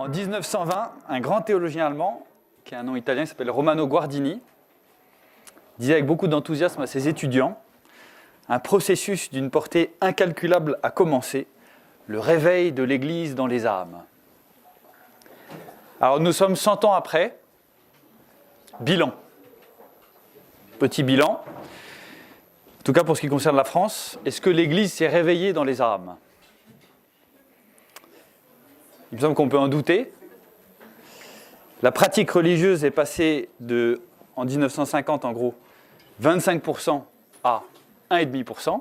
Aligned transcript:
En 0.00 0.08
1920, 0.08 0.92
un 1.10 1.20
grand 1.20 1.42
théologien 1.42 1.84
allemand, 1.84 2.26
qui 2.64 2.74
a 2.74 2.80
un 2.80 2.84
nom 2.84 2.96
italien, 2.96 3.26
s'appelle 3.26 3.50
Romano 3.50 3.86
Guardini, 3.86 4.40
disait 5.78 5.92
avec 5.92 6.06
beaucoup 6.06 6.26
d'enthousiasme 6.26 6.80
à 6.80 6.86
ses 6.86 7.06
étudiants 7.06 7.60
Un 8.48 8.60
processus 8.60 9.30
d'une 9.30 9.50
portée 9.50 9.94
incalculable 10.00 10.78
a 10.82 10.90
commencé, 10.90 11.48
le 12.06 12.18
réveil 12.18 12.72
de 12.72 12.82
l'Église 12.82 13.34
dans 13.34 13.46
les 13.46 13.66
âmes. 13.66 14.02
Alors 16.00 16.18
nous 16.18 16.32
sommes 16.32 16.56
100 16.56 16.86
ans 16.86 16.94
après, 16.94 17.38
bilan. 18.80 19.12
Petit 20.78 21.02
bilan. 21.02 21.42
En 21.42 22.82
tout 22.84 22.94
cas 22.94 23.04
pour 23.04 23.18
ce 23.18 23.20
qui 23.20 23.28
concerne 23.28 23.56
la 23.56 23.64
France, 23.64 24.18
est-ce 24.24 24.40
que 24.40 24.48
l'Église 24.48 24.94
s'est 24.94 25.08
réveillée 25.08 25.52
dans 25.52 25.64
les 25.64 25.82
âmes? 25.82 26.16
Il 29.12 29.16
me 29.16 29.20
semble 29.20 29.34
qu'on 29.34 29.48
peut 29.48 29.58
en 29.58 29.68
douter. 29.68 30.12
La 31.82 31.90
pratique 31.90 32.30
religieuse 32.30 32.84
est 32.84 32.90
passée 32.90 33.48
de, 33.58 34.00
en 34.36 34.44
1950 34.44 35.24
en 35.24 35.32
gros, 35.32 35.54
25% 36.22 37.02
à 37.42 37.62
1,5%. 38.10 38.80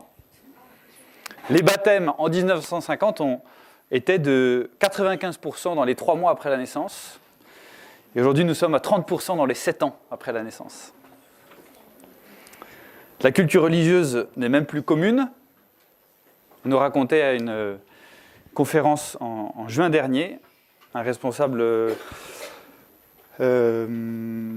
Les 1.50 1.64
baptêmes 1.64 2.14
en 2.18 2.30
1950 2.30 3.22
ont 3.22 3.42
été 3.90 4.20
de 4.20 4.70
95% 4.80 5.76
dans 5.76 5.84
les 5.84 5.96
3 5.96 6.16
mois 6.16 6.32
après 6.32 6.50
la 6.52 6.58
naissance. 6.58 7.20
Et 8.16 8.22
aujourd'hui, 8.22 8.46
nous 8.46 8.54
sommes 8.54 8.76
à 8.76 8.80
30% 8.80 9.38
dans 9.38 9.46
les 9.46 9.56
7 9.56 9.82
ans 9.82 9.98
après 10.12 10.32
la 10.32 10.44
naissance. 10.44 10.94
La 13.22 13.32
culture 13.32 13.64
religieuse 13.64 14.28
n'est 14.36 14.50
même 14.50 14.66
plus 14.66 14.84
commune. 14.84 15.32
On 16.66 16.70
nous 16.70 16.78
racontait 16.78 17.22
à 17.22 17.34
une 17.34 17.50
euh, 17.50 17.76
conférence 18.54 19.18
en, 19.20 19.68
juin 19.68 19.90
dernier 19.90 20.40
un 20.94 21.02
responsable 21.02 21.62
euh, 23.40 23.86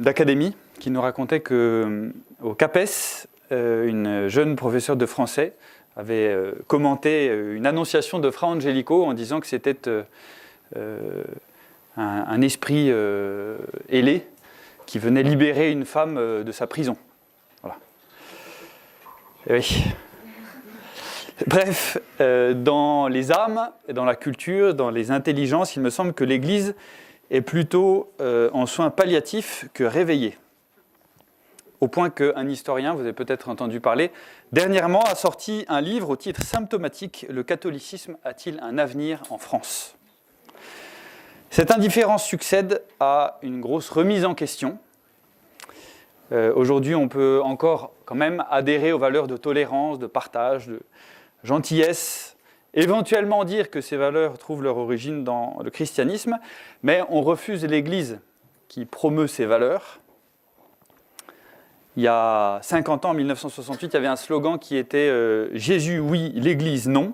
d'académie 0.02 0.56
qui 0.80 0.90
nous 0.90 1.00
racontait 1.00 1.40
que 1.40 1.54
euh, 1.86 2.12
au 2.42 2.54
CAPES, 2.54 3.26
une 3.50 4.28
jeune 4.28 4.56
professeure 4.56 4.96
de 4.96 5.04
français 5.04 5.52
avait 5.94 6.34
commenté 6.68 7.26
une 7.26 7.66
annonciation 7.66 8.18
de 8.18 8.30
Fra 8.30 8.46
Angelico 8.46 9.04
en 9.04 9.12
disant 9.12 9.40
que 9.40 9.46
c'était 9.46 9.76
un, 11.98 12.40
esprit 12.40 12.90
ailé 13.90 14.26
qui 14.86 14.98
venait 14.98 15.22
libérer 15.22 15.70
une 15.70 15.84
femme 15.84 16.14
de 16.14 16.50
sa 16.50 16.66
prison. 16.66 16.96
Eh 19.48 19.54
oui. 19.54 19.84
Bref, 21.46 21.98
euh, 22.20 22.54
dans 22.54 23.08
les 23.08 23.32
âmes, 23.32 23.70
dans 23.88 24.04
la 24.04 24.14
culture, 24.14 24.74
dans 24.74 24.90
les 24.90 25.10
intelligences, 25.10 25.76
il 25.76 25.82
me 25.82 25.90
semble 25.90 26.12
que 26.12 26.24
l'Église 26.24 26.74
est 27.30 27.40
plutôt 27.40 28.12
euh, 28.20 28.50
en 28.52 28.66
soins 28.66 28.90
palliatifs 28.90 29.66
que 29.72 29.84
réveillée. 29.84 30.36
Au 31.80 31.88
point 31.88 32.10
qu'un 32.10 32.48
historien, 32.48 32.94
vous 32.94 33.00
avez 33.00 33.12
peut-être 33.12 33.48
entendu 33.48 33.80
parler, 33.80 34.12
dernièrement 34.52 35.02
a 35.02 35.14
sorti 35.14 35.64
un 35.68 35.80
livre 35.80 36.10
au 36.10 36.16
titre 36.16 36.42
symptomatique 36.42 37.26
Le 37.28 37.42
catholicisme 37.42 38.16
a-t-il 38.24 38.60
un 38.60 38.78
avenir 38.78 39.22
en 39.30 39.38
France? 39.38 39.96
Cette 41.50 41.70
indifférence 41.70 42.24
succède 42.24 42.82
à 43.00 43.38
une 43.42 43.60
grosse 43.60 43.90
remise 43.90 44.24
en 44.24 44.34
question 44.34 44.78
euh, 46.32 46.50
aujourd'hui, 46.54 46.94
on 46.94 47.08
peut 47.08 47.42
encore 47.44 47.92
quand 48.06 48.14
même 48.14 48.42
adhérer 48.48 48.92
aux 48.92 48.98
valeurs 48.98 49.26
de 49.26 49.36
tolérance, 49.36 49.98
de 49.98 50.06
partage, 50.06 50.66
de 50.66 50.80
gentillesse, 51.44 52.36
éventuellement 52.74 53.44
dire 53.44 53.70
que 53.70 53.80
ces 53.80 53.96
valeurs 53.96 54.38
trouvent 54.38 54.62
leur 54.62 54.76
origine 54.76 55.24
dans 55.24 55.58
le 55.62 55.70
christianisme, 55.70 56.38
mais 56.82 57.02
on 57.08 57.22
refuse 57.22 57.64
l'Église 57.64 58.20
qui 58.68 58.84
promeut 58.84 59.26
ces 59.26 59.46
valeurs. 59.46 60.00
Il 61.96 62.02
y 62.02 62.08
a 62.08 62.58
50 62.62 63.04
ans, 63.04 63.10
en 63.10 63.14
1968, 63.14 63.86
il 63.86 63.92
y 63.92 63.96
avait 63.96 64.06
un 64.06 64.16
slogan 64.16 64.58
qui 64.58 64.76
était 64.76 64.96
euh, 64.96 65.50
Jésus 65.52 65.98
oui, 65.98 66.32
l'Église 66.34 66.88
non. 66.88 67.12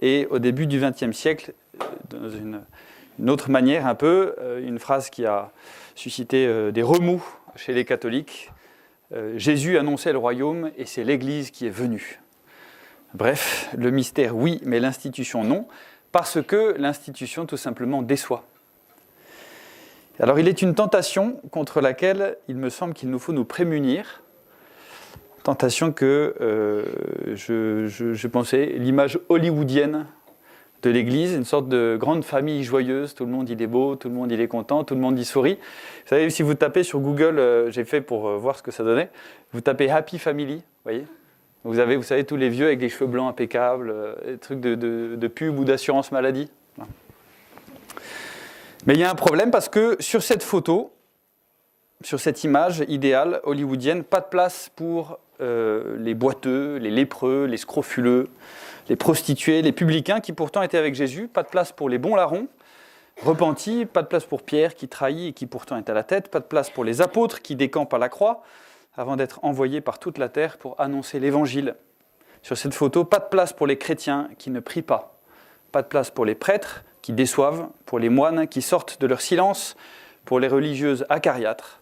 Et 0.00 0.26
au 0.30 0.38
début 0.38 0.66
du 0.66 0.78
XXe 0.78 1.16
siècle, 1.16 1.54
euh, 1.80 1.84
dans 2.10 2.28
une, 2.28 3.30
autre 3.30 3.50
manière 3.50 3.86
un 3.86 3.94
peu, 3.94 4.36
une 4.62 4.78
phrase 4.78 5.10
qui 5.10 5.26
a 5.26 5.50
suscité 5.96 6.70
des 6.70 6.82
remous 6.82 7.24
chez 7.58 7.74
les 7.74 7.84
catholiques. 7.84 8.50
Euh, 9.12 9.38
Jésus 9.38 9.78
annonçait 9.78 10.12
le 10.12 10.18
royaume 10.18 10.70
et 10.76 10.84
c'est 10.84 11.04
l'Église 11.04 11.50
qui 11.50 11.66
est 11.66 11.70
venue. 11.70 12.20
Bref, 13.14 13.70
le 13.76 13.90
mystère 13.90 14.36
oui, 14.36 14.60
mais 14.64 14.80
l'institution 14.80 15.44
non, 15.44 15.66
parce 16.12 16.42
que 16.42 16.74
l'institution 16.78 17.46
tout 17.46 17.56
simplement 17.56 18.02
déçoit. 18.02 18.44
Alors 20.20 20.38
il 20.38 20.48
est 20.48 20.62
une 20.62 20.74
tentation 20.74 21.40
contre 21.50 21.80
laquelle 21.80 22.36
il 22.48 22.56
me 22.56 22.70
semble 22.70 22.92
qu'il 22.92 23.08
nous 23.10 23.18
faut 23.18 23.32
nous 23.32 23.44
prémunir. 23.44 24.22
Tentation 25.44 25.92
que 25.92 26.34
euh, 26.40 26.84
je, 27.34 28.26
pensais 28.26 28.66
l'image 28.76 29.18
hollywoodienne 29.28 30.06
de 30.82 30.90
l'Église, 30.90 31.34
une 31.34 31.44
sorte 31.44 31.68
de 31.68 31.96
grande 31.98 32.24
famille 32.24 32.62
joyeuse, 32.64 33.14
tout 33.14 33.24
le 33.24 33.30
monde 33.30 33.48
il 33.48 33.62
est 33.62 33.66
beau, 33.66 33.96
tout 33.96 34.08
le 34.08 34.14
monde 34.14 34.30
il 34.30 34.40
est 34.40 34.48
content, 34.48 34.84
tout 34.84 34.94
le 34.94 35.00
monde 35.00 35.18
y 35.18 35.24
sourit. 35.24 35.54
Vous 35.54 36.08
savez, 36.08 36.30
si 36.30 36.42
vous 36.42 36.54
tapez 36.54 36.82
sur 36.82 37.00
Google, 37.00 37.38
euh, 37.38 37.70
j'ai 37.70 37.84
fait 37.84 38.00
pour 38.00 38.28
euh, 38.28 38.36
voir 38.36 38.56
ce 38.56 38.62
que 38.62 38.70
ça 38.70 38.84
donnait, 38.84 39.10
vous 39.52 39.60
tapez 39.60 39.88
Happy 39.88 40.18
Family, 40.18 40.62
voyez? 40.84 41.04
Vous 41.64 41.78
avez, 41.78 41.96
vous 41.96 42.02
savez, 42.02 42.24
tous 42.24 42.36
les 42.36 42.48
vieux 42.48 42.66
avec 42.66 42.78
des 42.78 42.88
cheveux 42.88 43.06
blancs 43.06 43.28
impeccables, 43.28 43.90
euh, 43.90 44.14
des 44.26 44.38
trucs 44.38 44.60
de, 44.60 44.74
de 44.74 45.28
pub 45.28 45.58
ou 45.58 45.64
d'assurance 45.64 46.12
maladie. 46.12 46.50
Mais 48.86 48.94
il 48.94 49.00
y 49.00 49.04
a 49.04 49.10
un 49.10 49.16
problème 49.16 49.50
parce 49.50 49.68
que 49.68 49.96
sur 50.00 50.22
cette 50.22 50.42
photo, 50.42 50.92
sur 52.02 52.20
cette 52.20 52.44
image 52.44 52.84
idéale 52.88 53.40
hollywoodienne, 53.42 54.04
pas 54.04 54.20
de 54.20 54.26
place 54.26 54.70
pour 54.74 55.18
les 55.40 56.14
boiteux, 56.14 56.78
les 56.78 56.90
lépreux, 56.90 57.44
les 57.44 57.58
scrofuleux, 57.58 58.28
les 58.88 58.96
prostituées, 58.96 59.62
les 59.62 59.72
publicains 59.72 60.20
qui 60.20 60.32
pourtant 60.32 60.62
étaient 60.62 60.78
avec 60.78 60.94
Jésus, 60.94 61.28
pas 61.28 61.42
de 61.42 61.48
place 61.48 61.72
pour 61.72 61.88
les 61.88 61.98
bons 61.98 62.14
larrons, 62.14 62.48
repentis, 63.22 63.86
pas 63.86 64.02
de 64.02 64.08
place 64.08 64.24
pour 64.24 64.42
Pierre 64.42 64.74
qui 64.74 64.88
trahit 64.88 65.28
et 65.28 65.32
qui 65.32 65.46
pourtant 65.46 65.76
est 65.76 65.88
à 65.90 65.94
la 65.94 66.02
tête, 66.02 66.28
pas 66.28 66.40
de 66.40 66.44
place 66.44 66.70
pour 66.70 66.84
les 66.84 67.00
apôtres 67.00 67.42
qui 67.42 67.56
décampent 67.56 67.94
à 67.94 67.98
la 67.98 68.08
croix 68.08 68.42
avant 68.98 69.16
d'être 69.16 69.38
envoyés 69.44 69.80
par 69.80 70.00
toute 70.00 70.18
la 70.18 70.28
terre 70.28 70.58
pour 70.58 70.78
annoncer 70.80 71.20
l'évangile. 71.20 71.76
Sur 72.42 72.58
cette 72.58 72.74
photo, 72.74 73.04
pas 73.04 73.20
de 73.20 73.28
place 73.30 73.52
pour 73.52 73.68
les 73.68 73.78
chrétiens 73.78 74.28
qui 74.38 74.50
ne 74.50 74.58
prient 74.58 74.82
pas, 74.82 75.20
pas 75.70 75.82
de 75.82 75.86
place 75.86 76.10
pour 76.10 76.24
les 76.24 76.34
prêtres 76.34 76.84
qui 77.00 77.12
déçoivent, 77.12 77.68
pour 77.86 78.00
les 78.00 78.08
moines 78.08 78.48
qui 78.48 78.60
sortent 78.60 79.00
de 79.00 79.06
leur 79.06 79.20
silence, 79.20 79.76
pour 80.24 80.40
les 80.40 80.48
religieuses 80.48 81.06
acariâtres. 81.08 81.80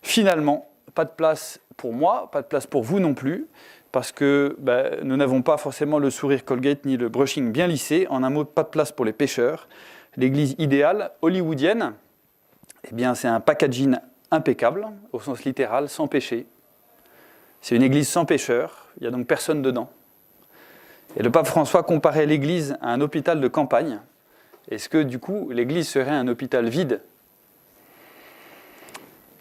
Finalement, 0.00 0.70
pas 0.94 1.04
de 1.04 1.10
place 1.10 1.60
pour 1.76 1.92
moi, 1.92 2.30
pas 2.32 2.40
de 2.40 2.46
place 2.46 2.66
pour 2.66 2.82
vous 2.82 3.00
non 3.00 3.12
plus, 3.12 3.46
parce 3.92 4.10
que 4.10 4.56
ben, 4.58 4.98
nous 5.02 5.16
n'avons 5.16 5.42
pas 5.42 5.58
forcément 5.58 5.98
le 5.98 6.08
sourire 6.08 6.42
Colgate 6.44 6.86
ni 6.86 6.96
le 6.96 7.10
brushing 7.10 7.52
bien 7.52 7.66
lissé. 7.66 8.06
En 8.08 8.22
un 8.22 8.30
mot, 8.30 8.44
pas 8.44 8.62
de 8.62 8.68
place 8.68 8.92
pour 8.92 9.04
les 9.04 9.12
pêcheurs. 9.12 9.68
L'église 10.16 10.54
idéale, 10.58 11.10
hollywoodienne, 11.20 11.92
eh 12.90 12.94
bien, 12.94 13.14
c'est 13.14 13.28
un 13.28 13.40
packaging 13.40 13.96
impeccable, 14.30 14.86
au 15.12 15.20
sens 15.20 15.44
littéral, 15.44 15.88
sans 15.88 16.08
péché. 16.08 16.46
C'est 17.60 17.76
une 17.76 17.82
église 17.82 18.08
sans 18.08 18.24
pécheurs, 18.24 18.88
il 18.98 19.02
n'y 19.02 19.06
a 19.08 19.10
donc 19.10 19.26
personne 19.26 19.62
dedans. 19.62 19.90
Et 21.16 21.22
le 21.22 21.30
pape 21.30 21.46
François 21.46 21.82
comparait 21.82 22.26
l'église 22.26 22.76
à 22.80 22.92
un 22.92 23.00
hôpital 23.00 23.40
de 23.40 23.48
campagne. 23.48 24.00
Est-ce 24.70 24.88
que 24.88 25.02
du 25.02 25.18
coup, 25.18 25.50
l'église 25.50 25.88
serait 25.88 26.10
un 26.10 26.28
hôpital 26.28 26.68
vide? 26.68 27.00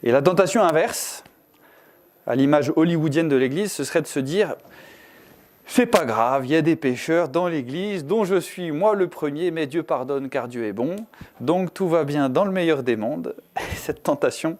Et 0.03 0.11
la 0.11 0.21
tentation 0.21 0.61
inverse, 0.63 1.23
à 2.27 2.35
l'image 2.35 2.71
hollywoodienne 2.75 3.27
de 3.27 3.35
l'Église, 3.35 3.71
ce 3.71 3.83
serait 3.83 4.01
de 4.01 4.07
se 4.07 4.19
dire 4.19 4.55
c'est 5.67 5.87
pas 5.87 6.05
grave, 6.05 6.45
il 6.45 6.51
y 6.51 6.55
a 6.55 6.61
des 6.61 6.75
pécheurs 6.75 7.27
dans 7.27 7.47
l'Église 7.47 8.05
dont 8.05 8.23
je 8.23 8.39
suis 8.39 8.71
moi 8.71 8.93
le 8.93 9.07
premier, 9.07 9.49
mais 9.49 9.65
Dieu 9.65 9.81
pardonne 9.83 10.29
car 10.29 10.47
Dieu 10.47 10.65
est 10.65 10.73
bon, 10.73 10.95
donc 11.41 11.73
tout 11.73 11.89
va 11.89 12.03
bien 12.03 12.29
dans 12.29 12.45
le 12.45 12.51
meilleur 12.51 12.83
des 12.83 12.95
mondes. 12.95 13.35
Et 13.57 13.75
cette 13.75 14.03
tentation, 14.03 14.57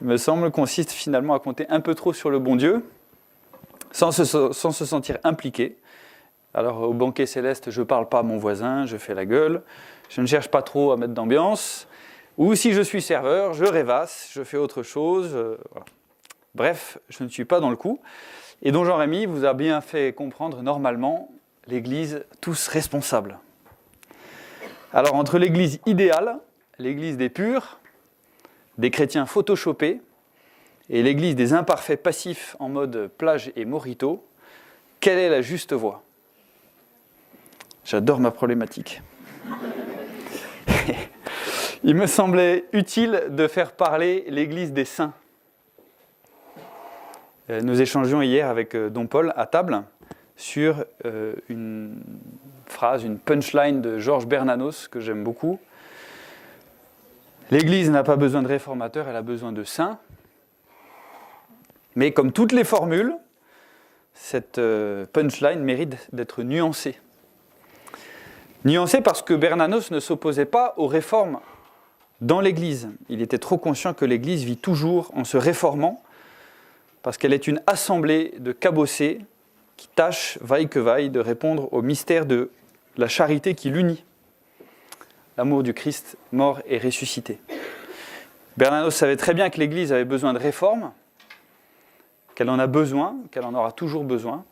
il 0.00 0.06
me 0.06 0.16
semble, 0.16 0.50
consiste 0.50 0.90
finalement 0.90 1.34
à 1.34 1.38
compter 1.38 1.66
un 1.70 1.80
peu 1.80 1.94
trop 1.94 2.12
sur 2.12 2.30
le 2.30 2.38
bon 2.38 2.56
Dieu, 2.56 2.84
sans 3.90 4.12
se, 4.12 4.52
sentir 4.84 5.18
impliqué. 5.24 5.76
Alors 6.52 6.82
au 6.82 6.92
banquet 6.92 7.26
céleste, 7.26 7.70
je 7.70 7.82
parle 7.82 8.08
pas 8.08 8.18
à 8.18 8.22
mon 8.22 8.36
voisin, 8.36 8.86
je 8.86 8.96
fais 8.96 9.14
la 9.14 9.24
gueule, 9.24 9.62
je 10.10 10.20
ne 10.20 10.26
cherche 10.26 10.48
pas 10.48 10.62
trop 10.62 10.92
à 10.92 10.96
mettre 10.96 11.14
d'ambiance, 11.14 11.88
ou 12.36 12.54
si 12.54 12.72
je 12.74 12.82
suis 12.82 13.00
serveur, 13.00 13.54
je 13.54 13.64
rêvasse, 13.64 14.30
je 14.32 14.44
fais 14.44 14.58
autre 14.58 14.82
chose. 14.82 15.30
Euh. 15.34 15.56
Bref, 16.54 16.98
je 17.08 17.24
ne 17.24 17.28
suis 17.28 17.44
pas 17.44 17.60
dans 17.60 17.70
le 17.70 17.76
coup. 17.76 18.00
Et 18.64 18.72
dont 18.72 18.84
Jean-Rémy 18.84 19.26
vous 19.26 19.44
a 19.44 19.52
bien 19.52 19.80
fait 19.82 20.14
comprendre 20.14 20.62
normalement 20.62 21.30
l'Église 21.66 22.24
tous 22.40 22.68
responsables. 22.68 23.38
Alors 24.92 25.14
entre 25.14 25.38
l'Église 25.38 25.80
idéale, 25.86 26.38
l'Église 26.78 27.18
des 27.18 27.28
purs, 27.28 27.78
des 28.78 28.90
chrétiens 28.90 29.26
photoshopés, 29.26 30.00
et 30.90 31.02
l'Église 31.02 31.34
des 31.34 31.52
imparfaits 31.52 32.02
passifs 32.02 32.56
en 32.58 32.68
mode 32.68 33.10
plage 33.18 33.52
et 33.56 33.64
morito, 33.64 34.26
quelle 35.00 35.18
est 35.18 35.30
la 35.30 35.42
juste 35.42 35.72
voie? 35.72 36.02
J'adore 37.84 38.20
ma 38.20 38.30
problématique. 38.30 39.02
Il 41.84 41.94
me 41.94 42.06
semblait 42.06 42.64
utile 42.72 43.24
de 43.30 43.46
faire 43.46 43.72
parler 43.72 44.24
l'Église 44.28 44.72
des 44.72 44.86
saints. 44.86 45.12
Euh, 47.50 47.60
nous 47.60 47.82
échangions 47.82 48.22
hier 48.22 48.48
avec 48.48 48.74
euh, 48.74 48.88
Don 48.88 49.06
Paul 49.06 49.34
à 49.36 49.44
table 49.44 49.82
sur 50.34 50.84
euh, 51.04 51.34
une 51.50 52.02
phrase, 52.66 53.04
une 53.04 53.18
punchline 53.18 53.82
de 53.82 53.98
Georges 53.98 54.26
Bernanos 54.26 54.88
que 54.88 54.98
j'aime 54.98 55.22
beaucoup. 55.22 55.58
L'Église 57.50 57.90
n'a 57.90 58.02
pas 58.02 58.16
besoin 58.16 58.42
de 58.42 58.48
réformateurs, 58.48 59.08
elle 59.08 59.16
a 59.16 59.22
besoin 59.22 59.52
de 59.52 59.62
saints. 59.62 59.98
Mais 61.96 62.12
comme 62.12 62.32
toutes 62.32 62.52
les 62.52 62.64
formules, 62.64 63.14
cette 64.14 64.60
punchline 65.12 65.60
mérite 65.60 66.08
d'être 66.12 66.42
nuancée. 66.42 66.98
Nuancée 68.64 69.02
parce 69.02 69.22
que 69.22 69.34
Bernanos 69.34 69.90
ne 69.90 70.00
s'opposait 70.00 70.46
pas 70.46 70.72
aux 70.78 70.86
réformes 70.86 71.38
dans 72.22 72.40
l'Église. 72.40 72.88
Il 73.10 73.20
était 73.20 73.38
trop 73.38 73.58
conscient 73.58 73.92
que 73.92 74.06
l'Église 74.06 74.44
vit 74.44 74.56
toujours 74.56 75.12
en 75.14 75.24
se 75.24 75.36
réformant, 75.36 76.02
parce 77.04 77.18
qu'elle 77.18 77.34
est 77.34 77.46
une 77.46 77.60
assemblée 77.66 78.32
de 78.38 78.50
cabossés 78.50 79.20
qui 79.76 79.88
tâchent, 79.88 80.38
vaille 80.40 80.68
que 80.68 80.78
vaille, 80.78 81.10
de 81.10 81.20
répondre 81.20 81.70
au 81.72 81.82
mystère 81.82 82.24
de 82.24 82.50
la 82.96 83.08
charité 83.08 83.54
qui 83.54 83.68
l'unit, 83.68 84.02
l'amour 85.36 85.62
du 85.62 85.74
Christ 85.74 86.16
mort 86.32 86.62
et 86.66 86.78
ressuscité. 86.78 87.38
Bernanos 88.56 88.94
savait 88.94 89.18
très 89.18 89.34
bien 89.34 89.50
que 89.50 89.58
l'Église 89.58 89.92
avait 89.92 90.06
besoin 90.06 90.32
de 90.32 90.38
réformes, 90.38 90.92
qu'elle 92.34 92.48
en 92.48 92.58
a 92.58 92.66
besoin, 92.66 93.16
qu'elle 93.30 93.44
en 93.44 93.54
aura 93.54 93.72
toujours 93.72 94.04
besoin. 94.04 94.42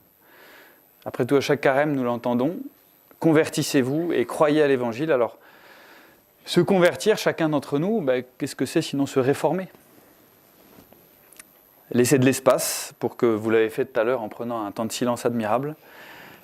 Après 1.06 1.24
tout, 1.24 1.36
à 1.36 1.40
chaque 1.40 1.62
carême, 1.62 1.94
nous 1.94 2.04
l'entendons, 2.04 2.58
convertissez-vous 3.18 4.12
et 4.12 4.26
croyez 4.26 4.60
à 4.62 4.68
l'Évangile. 4.68 5.10
Alors, 5.10 5.38
se 6.44 6.60
convertir, 6.60 7.16
chacun 7.16 7.48
d'entre 7.48 7.78
nous, 7.78 8.02
ben, 8.02 8.22
qu'est-ce 8.36 8.56
que 8.56 8.66
c'est 8.66 8.82
sinon 8.82 9.06
se 9.06 9.20
réformer? 9.20 9.68
Laisser 11.92 12.18
de 12.18 12.24
l'espace 12.24 12.94
pour 12.98 13.16
que, 13.16 13.26
vous 13.26 13.50
l'avez 13.50 13.68
fait 13.68 13.84
tout 13.84 14.00
à 14.00 14.04
l'heure 14.04 14.22
en 14.22 14.28
prenant 14.28 14.64
un 14.64 14.72
temps 14.72 14.86
de 14.86 14.92
silence 14.92 15.26
admirable, 15.26 15.76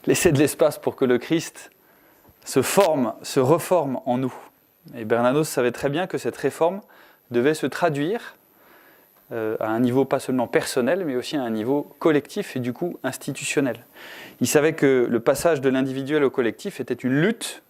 laisser 0.07 0.31
de 0.31 0.39
l'espace 0.39 0.79
pour 0.79 0.95
que 0.95 1.05
le 1.05 1.19
Christ 1.19 1.71
se 2.45 2.63
forme, 2.63 3.15
se 3.23 3.41
reforme 3.41 4.01
en 4.05 4.19
nous. 4.19 4.35
Et 4.97 5.05
Bernanos 5.05 5.49
savait 5.49 5.73
très 5.73 5.89
bien 5.89 6.07
que 6.07 6.19
cette 6.19 6.37
réforme 6.37 6.81
devait 7.31 7.55
se 7.55 7.67
traduire 7.67 8.37
euh, 9.33 9.57
à 9.61 9.69
un 9.69 9.81
niveau 9.81 10.05
pas 10.05 10.21
seulement 10.21 10.47
personnel, 10.47 11.05
mais 11.05 11.17
aussi 11.17 11.37
à 11.37 11.43
un 11.43 11.51
niveau 11.51 11.95
collectif 11.99 12.57
et 12.57 12.61
du 12.61 12.73
coup 12.73 12.99
institutionnel. 13.03 13.85
Il 14.41 14.47
savait 14.47 14.73
que 14.73 15.07
le 15.09 15.21
passage 15.21 15.61
de 15.61 15.69
l'individuel 15.69 16.25
au 16.25 16.31
collectif 16.31 16.81
était 16.81 16.95
une 16.95 17.21
lutte 17.21 17.63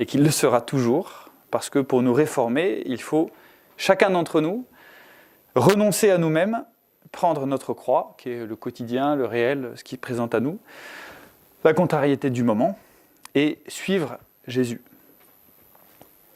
et 0.00 0.06
qu'il 0.06 0.24
le 0.24 0.30
sera 0.30 0.60
toujours, 0.60 1.28
parce 1.50 1.70
que 1.70 1.78
pour 1.78 2.02
nous 2.02 2.12
réformer, 2.12 2.82
il 2.86 3.00
faut, 3.00 3.30
chacun 3.76 4.10
d'entre 4.10 4.40
nous, 4.40 4.64
renoncer 5.60 6.10
à 6.10 6.18
nous-mêmes, 6.18 6.64
prendre 7.12 7.46
notre 7.46 7.74
croix, 7.74 8.14
qui 8.18 8.30
est 8.30 8.46
le 8.46 8.56
quotidien, 8.56 9.16
le 9.16 9.26
réel, 9.26 9.72
ce 9.76 9.84
qui 9.84 9.96
présente 9.96 10.34
à 10.34 10.40
nous, 10.40 10.58
la 11.64 11.74
contrariété 11.74 12.30
du 12.30 12.42
moment, 12.42 12.78
et 13.34 13.58
suivre 13.68 14.18
Jésus. 14.46 14.80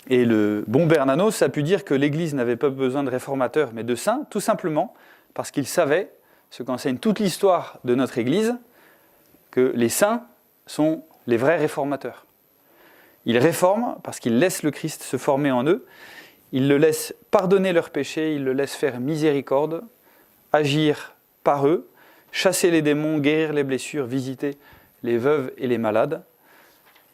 Et 0.09 0.25
le 0.25 0.65
bon 0.67 0.87
Bernanos 0.87 1.43
a 1.43 1.49
pu 1.49 1.63
dire 1.63 1.85
que 1.85 1.95
l'Église 1.95 2.35
n'avait 2.35 2.57
pas 2.57 2.69
besoin 2.69 3.03
de 3.03 3.11
réformateurs, 3.11 3.71
mais 3.73 3.85
de 3.85 3.95
saints, 3.95 4.27
tout 4.31 4.41
simplement 4.41 4.95
parce 5.33 5.51
qu'il 5.51 5.67
savait, 5.67 6.13
ce 6.51 6.63
qu'enseigne 6.63 6.99
toute 6.99 7.19
l'histoire 7.19 7.81
de 7.85 7.95
notre 7.95 8.19
Église, 8.19 8.55
que 9.51 9.73
les 9.75 9.89
saints 9.89 10.25
sont 10.67 11.05
les 11.27 11.37
vrais 11.37 11.57
réformateurs. 11.57 12.27
Ils 13.25 13.39
réforment 13.39 13.97
parce 14.03 14.21
qu'ils 14.21 14.39
laissent 14.39 14.63
le 14.63 14.71
Christ 14.71 15.03
se 15.03 15.17
former 15.17 15.51
en 15.51 15.65
eux, 15.65 15.87
ils 16.55 16.69
le 16.69 16.79
laissent 16.79 17.17
pardonner 17.33 17.73
leurs 17.73 17.91
péchés, 17.91 18.37
ils 18.37 18.45
le 18.45 18.53
laissent 18.53 18.77
faire 18.77 19.01
miséricorde, 19.01 19.83
agir 20.53 21.17
par 21.43 21.67
eux, 21.67 21.91
chasser 22.31 22.71
les 22.71 22.81
démons, 22.81 23.19
guérir 23.19 23.53
les 23.53 23.65
blessures, 23.65 24.07
visiter 24.07 24.57
les 25.03 25.19
veuves 25.19 25.53
et 25.59 25.67
les 25.67 25.79
malades. 25.79 26.23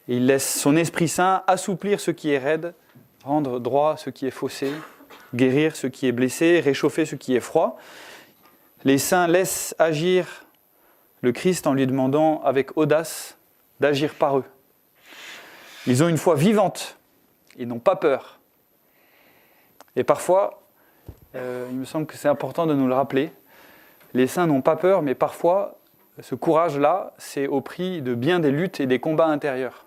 il 0.07 0.27
laisse 0.27 0.59
son 0.59 0.75
Esprit 0.75 1.07
Saint 1.07 1.41
assouplir 1.47 1.99
ce 1.99 2.11
qui 2.11 2.29
est 2.29 2.37
raide, 2.37 2.75
rendre 3.23 3.59
droit 3.59 3.97
ce 3.97 4.11
qui 4.11 4.27
est 4.27 4.31
faussé, 4.31 4.71
guérir 5.33 5.75
ce 5.75 5.87
qui 5.87 6.05
est 6.05 6.11
blessé, 6.11 6.59
réchauffer 6.59 7.05
ce 7.05 7.15
qui 7.15 7.35
est 7.35 7.39
froid. 7.39 7.79
Les 8.83 8.99
saints 8.99 9.27
laissent 9.27 9.73
agir 9.79 10.45
le 11.21 11.31
Christ 11.31 11.65
en 11.65 11.73
lui 11.73 11.87
demandant 11.87 12.43
avec 12.43 12.77
audace 12.77 13.37
d'agir 13.79 14.13
par 14.13 14.37
eux. 14.37 14.45
Ils 15.87 16.03
ont 16.03 16.09
une 16.09 16.19
foi 16.19 16.35
vivante, 16.35 16.99
ils 17.57 17.67
n'ont 17.67 17.79
pas 17.79 17.95
peur. 17.95 18.37
Et 19.95 20.03
parfois, 20.03 20.61
euh, 21.35 21.67
il 21.71 21.77
me 21.77 21.85
semble 21.85 22.05
que 22.05 22.15
c'est 22.15 22.27
important 22.27 22.65
de 22.65 22.73
nous 22.73 22.87
le 22.87 22.93
rappeler, 22.93 23.31
les 24.13 24.27
saints 24.27 24.47
n'ont 24.47 24.61
pas 24.61 24.75
peur, 24.75 25.01
mais 25.01 25.15
parfois, 25.15 25.77
ce 26.19 26.35
courage-là, 26.35 27.13
c'est 27.17 27.47
au 27.47 27.61
prix 27.61 28.01
de 28.01 28.13
bien 28.13 28.39
des 28.39 28.51
luttes 28.51 28.79
et 28.79 28.85
des 28.85 28.99
combats 28.99 29.27
intérieurs. 29.27 29.85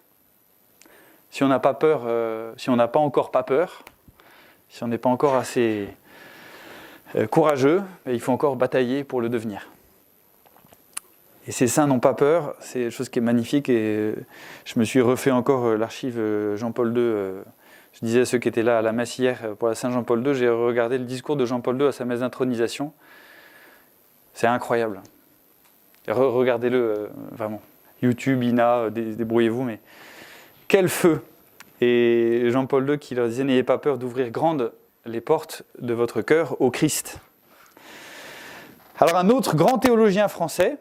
Si 1.30 1.42
on 1.42 1.48
n'a 1.48 1.58
pas 1.58 1.74
peur, 1.74 2.02
euh, 2.06 2.52
si 2.56 2.70
on 2.70 2.76
n'a 2.76 2.88
pas 2.88 3.00
encore 3.00 3.30
pas 3.30 3.42
peur, 3.42 3.84
si 4.68 4.82
on 4.82 4.88
n'est 4.88 4.98
pas 4.98 5.10
encore 5.10 5.34
assez 5.34 5.88
euh, 7.16 7.26
courageux, 7.26 7.82
ben, 8.06 8.12
il 8.12 8.20
faut 8.20 8.32
encore 8.32 8.56
batailler 8.56 9.04
pour 9.04 9.20
le 9.20 9.28
devenir. 9.28 9.68
Et 11.46 11.52
ces 11.52 11.66
saints 11.66 11.86
n'ont 11.86 12.00
pas 12.00 12.14
peur, 12.14 12.54
c'est 12.60 12.84
une 12.84 12.90
chose 12.90 13.10
qui 13.10 13.18
est 13.18 13.22
magnifique. 13.22 13.68
Et 13.68 14.14
je 14.64 14.78
me 14.78 14.84
suis 14.84 15.02
refait 15.02 15.30
encore 15.30 15.76
l'archive 15.76 16.18
Jean-Paul 16.56 16.96
II. 16.96 17.44
Euh, 17.94 18.00
je 18.00 18.06
disais 18.06 18.20
à 18.20 18.25
ceux 18.25 18.38
qui 18.38 18.49
étaient 18.49 18.62
là 18.62 18.79
à 18.79 18.82
la 18.82 18.93
messe 18.93 19.19
hier 19.19 19.56
pour 19.58 19.69
la 19.69 19.75
Saint-Jean-Paul 19.75 20.26
II, 20.26 20.35
j'ai 20.35 20.49
regardé 20.49 20.99
le 20.99 21.05
discours 21.05 21.37
de 21.37 21.46
Jean-Paul 21.46 21.81
II 21.81 21.88
à 21.88 21.93
sa 21.93 22.05
messe 22.05 22.20
d'intronisation. 22.20 22.93
C'est 24.32 24.46
incroyable. 24.46 25.00
Regardez-le 26.08 27.11
vraiment. 27.32 27.62
YouTube, 28.02 28.43
INA, 28.43 28.91
débrouillez-vous, 28.91 29.62
mais 29.62 29.81
quel 30.69 30.88
feu 30.88 31.23
Et 31.81 32.50
Jean-Paul 32.50 32.91
II 32.91 32.99
qui 32.99 33.14
leur 33.14 33.29
disait 33.29 33.44
N'ayez 33.44 33.62
pas 33.62 33.79
peur 33.79 33.97
d'ouvrir 33.97 34.31
grandes 34.31 34.73
les 35.06 35.20
portes 35.20 35.62
de 35.79 35.94
votre 35.94 36.20
cœur 36.20 36.61
au 36.61 36.70
Christ. 36.70 37.20
Alors, 38.99 39.17
un 39.17 39.29
autre 39.29 39.56
grand 39.56 39.79
théologien 39.79 40.29
français, 40.29 40.79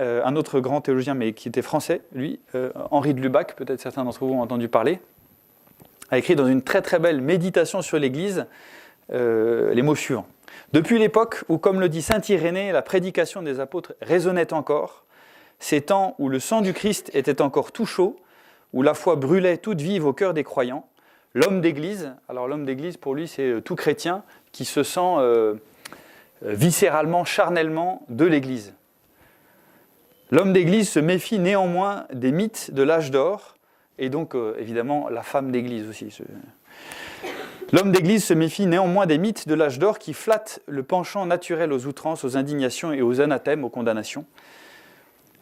euh, 0.00 0.22
un 0.24 0.36
autre 0.36 0.60
grand 0.60 0.80
théologien, 0.80 1.14
mais 1.14 1.32
qui 1.32 1.48
était 1.48 1.62
français, 1.62 2.02
lui, 2.12 2.40
euh, 2.54 2.70
Henri 2.90 3.14
de 3.14 3.20
Lubac, 3.20 3.56
peut-être 3.56 3.80
certains 3.80 4.04
d'entre 4.04 4.24
vous 4.24 4.34
ont 4.34 4.40
entendu 4.40 4.68
parler, 4.68 5.00
a 6.10 6.18
écrit 6.18 6.36
dans 6.36 6.46
une 6.46 6.62
très 6.62 6.82
très 6.82 6.98
belle 6.98 7.20
méditation 7.20 7.82
sur 7.82 7.98
l'Église 7.98 8.46
euh, 9.12 9.72
les 9.74 9.82
mots 9.82 9.94
suivants. 9.94 10.26
Depuis 10.72 10.98
l'époque 10.98 11.44
où, 11.48 11.58
comme 11.58 11.80
le 11.80 11.88
dit 11.88 12.02
saint 12.02 12.20
Irénée, 12.28 12.72
la 12.72 12.82
prédication 12.82 13.42
des 13.42 13.60
apôtres 13.60 13.94
résonnait 14.00 14.52
encore, 14.52 15.04
ces 15.58 15.80
temps 15.80 16.14
où 16.18 16.28
le 16.28 16.40
sang 16.40 16.60
du 16.60 16.72
Christ 16.72 17.10
était 17.14 17.40
encore 17.40 17.72
tout 17.72 17.86
chaud, 17.86 18.18
où 18.72 18.82
la 18.82 18.94
foi 18.94 19.16
brûlait 19.16 19.58
toute 19.58 19.80
vive 19.80 20.06
au 20.06 20.12
cœur 20.12 20.34
des 20.34 20.44
croyants, 20.44 20.86
l'homme 21.34 21.60
d'Église, 21.60 22.12
alors 22.28 22.48
l'homme 22.48 22.64
d'Église 22.64 22.96
pour 22.96 23.14
lui 23.14 23.28
c'est 23.28 23.62
tout 23.64 23.76
chrétien 23.76 24.22
qui 24.52 24.64
se 24.64 24.82
sent 24.82 25.14
viscéralement, 26.42 27.24
charnellement 27.24 28.04
de 28.08 28.24
l'Église. 28.24 28.74
L'homme 30.30 30.52
d'Église 30.52 30.88
se 30.88 30.98
méfie 30.98 31.38
néanmoins 31.38 32.06
des 32.12 32.32
mythes 32.32 32.72
de 32.72 32.82
l'âge 32.82 33.12
d'or, 33.12 33.55
et 33.98 34.08
donc 34.08 34.34
euh, 34.34 34.54
évidemment 34.58 35.08
la 35.08 35.22
femme 35.22 35.50
d'Église 35.50 35.88
aussi. 35.88 36.16
L'homme 37.72 37.90
d'Église 37.90 38.24
se 38.24 38.34
méfie 38.34 38.66
néanmoins 38.66 39.06
des 39.06 39.18
mythes 39.18 39.48
de 39.48 39.54
l'âge 39.54 39.78
d'or 39.78 39.98
qui 39.98 40.12
flattent 40.12 40.60
le 40.66 40.82
penchant 40.82 41.26
naturel 41.26 41.72
aux 41.72 41.86
outrances, 41.86 42.24
aux 42.24 42.36
indignations 42.36 42.92
et 42.92 43.02
aux 43.02 43.20
anathèmes, 43.20 43.64
aux 43.64 43.70
condamnations. 43.70 44.24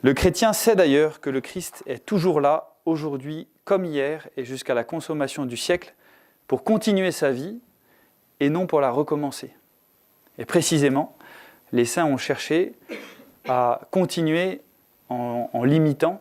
Le 0.02 0.14
chrétien 0.14 0.52
sait 0.52 0.76
d'ailleurs 0.76 1.20
que 1.20 1.30
le 1.30 1.40
Christ 1.40 1.82
est 1.86 2.04
toujours 2.04 2.40
là, 2.40 2.74
aujourd'hui 2.86 3.48
comme 3.64 3.84
hier 3.84 4.28
et 4.36 4.44
jusqu'à 4.44 4.74
la 4.74 4.84
consommation 4.84 5.46
du 5.46 5.56
siècle, 5.56 5.94
pour 6.46 6.64
continuer 6.64 7.10
sa 7.10 7.30
vie 7.30 7.58
et 8.40 8.50
non 8.50 8.66
pour 8.66 8.80
la 8.80 8.90
recommencer. 8.90 9.54
Et 10.38 10.44
précisément, 10.44 11.16
les 11.72 11.84
saints 11.84 12.04
ont 12.04 12.16
cherché 12.16 12.74
à 13.48 13.80
continuer 13.90 14.60
en, 15.08 15.64
limitant 15.64 16.18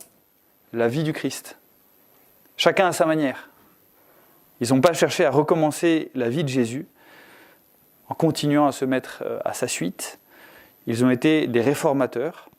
la 0.72 0.88
vie 0.88 1.04
du 1.04 1.14
Christ. 1.14 1.58
Chacun 2.58 2.88
à 2.88 2.92
sa 2.92 3.06
manière. 3.06 3.50
Ils 4.62 4.70
n'ont 4.70 4.82
pas 4.82 4.94
cherché 4.94 5.26
à 5.26 5.32
recommencer 5.32 6.12
la 6.16 6.30
vie 6.30 6.44
de 6.44 6.50
Jésus 6.50 6.88
en 8.08 8.14
continuant 8.14 8.68
à 8.68 8.72
se 8.72 8.86
mettre 8.86 9.24
euh, 9.26 9.40
à 9.44 9.54
sa 9.54 9.68
suite. 9.68 10.20
Ils 10.88 11.04
ont 11.04 11.10
été 11.10 11.48
des 11.48 11.62
réformateurs. 11.62 12.50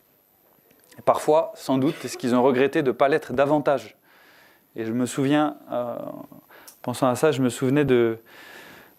Parfois, 1.04 1.52
sans 1.54 1.78
doute, 1.78 2.04
est-ce 2.04 2.16
qu'ils 2.16 2.34
ont 2.34 2.42
regretté 2.42 2.82
de 2.82 2.88
ne 2.88 2.92
pas 2.92 3.08
l'être 3.08 3.32
davantage. 3.32 3.96
Et 4.76 4.84
je 4.84 4.92
me 4.92 5.06
souviens, 5.06 5.56
euh, 5.70 5.96
pensant 6.82 7.08
à 7.08 7.14
ça, 7.14 7.32
je 7.32 7.42
me 7.42 7.48
souvenais 7.48 7.84
de 7.84 8.18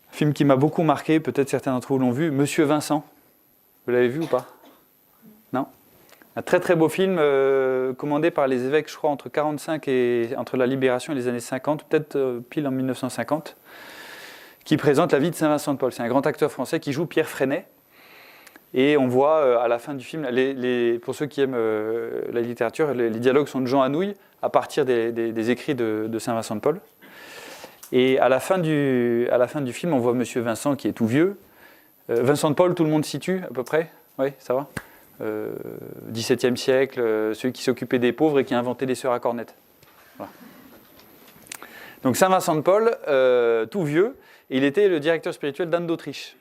un 0.09 0.13
film 0.13 0.33
qui 0.33 0.45
m'a 0.45 0.55
beaucoup 0.55 0.83
marqué, 0.83 1.19
peut-être 1.19 1.49
certains 1.49 1.73
d'entre 1.73 1.89
vous 1.89 1.99
l'ont 1.99 2.11
vu, 2.11 2.31
Monsieur 2.31 2.63
Vincent. 2.63 3.05
Vous 3.85 3.91
l'avez 3.91 4.07
vu 4.07 4.21
ou 4.21 4.27
pas? 4.27 4.54
Un 6.37 6.41
très 6.41 6.59
très 6.59 6.75
beau 6.75 6.89
film 6.89 7.15
euh, 7.17 7.93
commandé 7.93 8.29
par 8.29 8.47
les 8.47 8.65
évêques, 8.65 8.91
je 8.91 8.97
crois, 8.97 9.09
entre 9.09 9.29
45 9.29 9.87
et 9.87 10.31
entre 10.37 10.57
la 10.57 10.67
Libération 10.67 11.13
et 11.13 11.15
les 11.15 11.29
années 11.29 11.39
50, 11.39 11.85
peut-être 11.85 12.17
euh, 12.17 12.41
pile 12.49 12.67
en 12.67 12.71
1950, 12.71 13.55
qui 14.65 14.75
présente 14.75 15.13
la 15.13 15.19
vie 15.19 15.29
de 15.29 15.35
Saint 15.35 15.47
Vincent 15.47 15.73
de 15.73 15.77
Paul. 15.77 15.93
C'est 15.93 16.03
un 16.03 16.09
grand 16.09 16.27
acteur 16.27 16.51
français 16.51 16.81
qui 16.81 16.91
joue 16.91 17.05
Pierre 17.05 17.29
Freinet. 17.29 17.65
Et 18.73 18.97
on 18.97 19.07
voit 19.07 19.37
euh, 19.37 19.59
à 19.59 19.69
la 19.69 19.79
fin 19.79 19.93
du 19.93 20.03
film, 20.03 20.27
pour 21.01 21.15
ceux 21.15 21.25
qui 21.25 21.39
aiment 21.39 21.55
la 21.55 22.41
littérature, 22.41 22.93
les, 22.93 23.09
dialogues 23.11 23.47
sont 23.47 23.61
de 23.61 23.67
Jean 23.67 23.81
Anouilh 23.81 24.13
à 24.41 24.49
partir 24.49 24.83
des, 24.83 25.49
écrits 25.49 25.75
de, 25.75 26.19
Saint 26.19 26.33
Vincent 26.33 26.55
de 26.55 26.59
Paul. 26.59 26.81
Et 27.93 28.19
à 28.19 28.27
la, 28.27 28.41
fin 28.41 28.57
du, 28.57 29.29
film, 29.71 29.93
on 29.93 29.99
voit 29.99 30.13
Monsieur 30.13 30.41
Vincent 30.41 30.75
qui 30.75 30.89
est 30.89 30.93
tout 30.93 31.07
vieux. 31.07 31.37
Vincent 32.09 32.49
de 32.49 32.55
Paul, 32.55 32.75
tout 32.75 32.83
le 32.83 32.89
monde 32.89 33.05
situe 33.05 33.41
à 33.49 33.53
peu 33.53 33.63
près? 33.63 33.89
Oui, 34.19 34.33
ça 34.37 34.53
va? 34.53 34.67
XVIIe 35.21 36.57
siècle, 36.57 36.99
euh, 36.99 37.33
celui 37.33 37.53
qui 37.53 37.63
s'occupait 37.63 37.99
des 37.99 38.11
pauvres 38.11 38.39
et 38.39 38.45
qui 38.45 38.53
a 38.53 38.59
inventé 38.59 38.85
les 38.85 38.95
sœurs 38.95 39.13
à 39.13 39.19
cornettes. 39.19 39.55
Donc 42.03 42.17
Saint 42.17 42.29
Vincent 42.29 42.55
de 42.55 42.61
Paul, 42.61 42.95
euh, 43.07 43.65
tout 43.65 43.83
vieux, 43.83 44.15
il 44.51 44.63
était 44.63 44.87
le 44.89 44.99
directeur 44.99 45.33
spirituel 45.33 45.71
d'Anne 45.71 45.87
d'Autriche, 45.87 46.37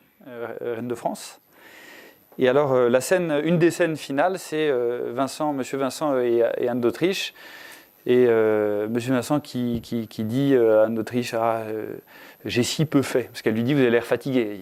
reine 0.60 0.88
de 0.88 0.94
France. 0.94 1.40
Et 2.38 2.48
alors 2.48 2.74
la 2.74 3.00
scène, 3.00 3.40
une 3.44 3.58
des 3.58 3.70
scènes 3.70 3.96
finales, 3.96 4.38
c'est 4.38 4.70
Vincent, 5.12 5.54
Monsieur 5.54 5.78
Vincent 5.78 6.18
et, 6.18 6.42
Anne 6.68 6.82
d'Autriche. 6.82 7.32
Et 8.04 8.26
Monsieur 8.26 9.14
Vincent 9.14 9.40
qui, 9.40 9.80
dit 9.80 10.54
à 10.54 10.82
Anne 10.82 10.96
d'Autriche 10.96 11.32
ah, 11.32 11.62
J'ai 12.44 12.62
si 12.62 12.84
peu 12.84 13.00
fait. 13.00 13.22
Parce 13.22 13.40
qu'elle 13.40 13.54
lui 13.54 13.62
dit 13.62 13.72
Vous 13.72 13.80
avez 13.80 13.90
l'air 13.90 14.04
fatigué. 14.04 14.58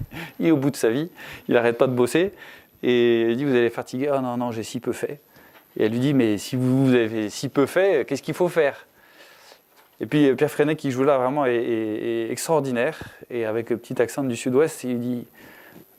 Il 0.40 0.46
est, 0.46 0.50
au 0.52 0.56
bout 0.56 0.70
de 0.70 0.76
sa 0.76 0.88
vie, 0.88 1.10
il 1.48 1.54
n'arrête 1.54 1.76
pas 1.76 1.86
de 1.86 1.92
bosser. 1.92 2.32
Et 2.82 3.22
elle 3.22 3.36
dit, 3.36 3.44
vous 3.44 3.54
allez 3.54 3.70
fatiguer 3.70 4.10
Ah 4.12 4.20
non, 4.20 4.36
non, 4.36 4.52
j'ai 4.52 4.62
si 4.62 4.80
peu 4.80 4.92
fait. 4.92 5.20
Et 5.76 5.84
elle 5.84 5.92
lui 5.92 6.00
dit, 6.00 6.14
mais 6.14 6.38
si 6.38 6.56
vous 6.56 6.94
avez 6.94 7.30
si 7.30 7.48
peu 7.48 7.66
fait, 7.66 8.06
qu'est-ce 8.06 8.22
qu'il 8.22 8.34
faut 8.34 8.48
faire? 8.48 8.86
Et 10.00 10.06
puis 10.06 10.34
Pierre 10.34 10.50
Freinet, 10.50 10.76
qui 10.76 10.90
joue 10.90 11.04
là, 11.04 11.18
vraiment 11.18 11.44
est, 11.46 12.28
extraordinaire. 12.30 12.98
Et 13.28 13.44
avec 13.44 13.70
le 13.70 13.76
petit 13.76 14.00
accent 14.00 14.24
du 14.24 14.34
sud-ouest, 14.34 14.82
il 14.84 14.98
dit, 14.98 15.26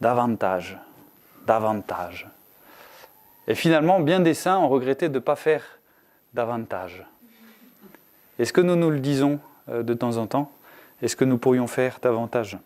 davantage, 0.02 0.78
davantage. 1.46 2.28
Et 3.48 3.56
finalement, 3.56 4.00
bien 4.00 4.20
des 4.20 4.34
saints 4.34 4.58
ont 4.58 4.70
regretté 4.70 5.08
de 5.08 5.16
ne 5.16 5.20
pas 5.20 5.36
faire 5.36 5.64
davantage. 6.34 7.06
Est-ce 8.40 8.54
que 8.54 8.62
nous 8.62 8.76
nous 8.76 8.90
le 8.90 9.00
disons 9.00 9.40
euh, 9.70 9.84
de 9.84 9.94
temps 9.94 10.18
en 10.18 10.26
temps? 10.26 10.52
Est-ce 11.02 11.16
que 11.16 11.26
nous 11.26 11.38
pourrions 11.38 11.68
faire 11.68 12.00
davantage? 12.02 12.58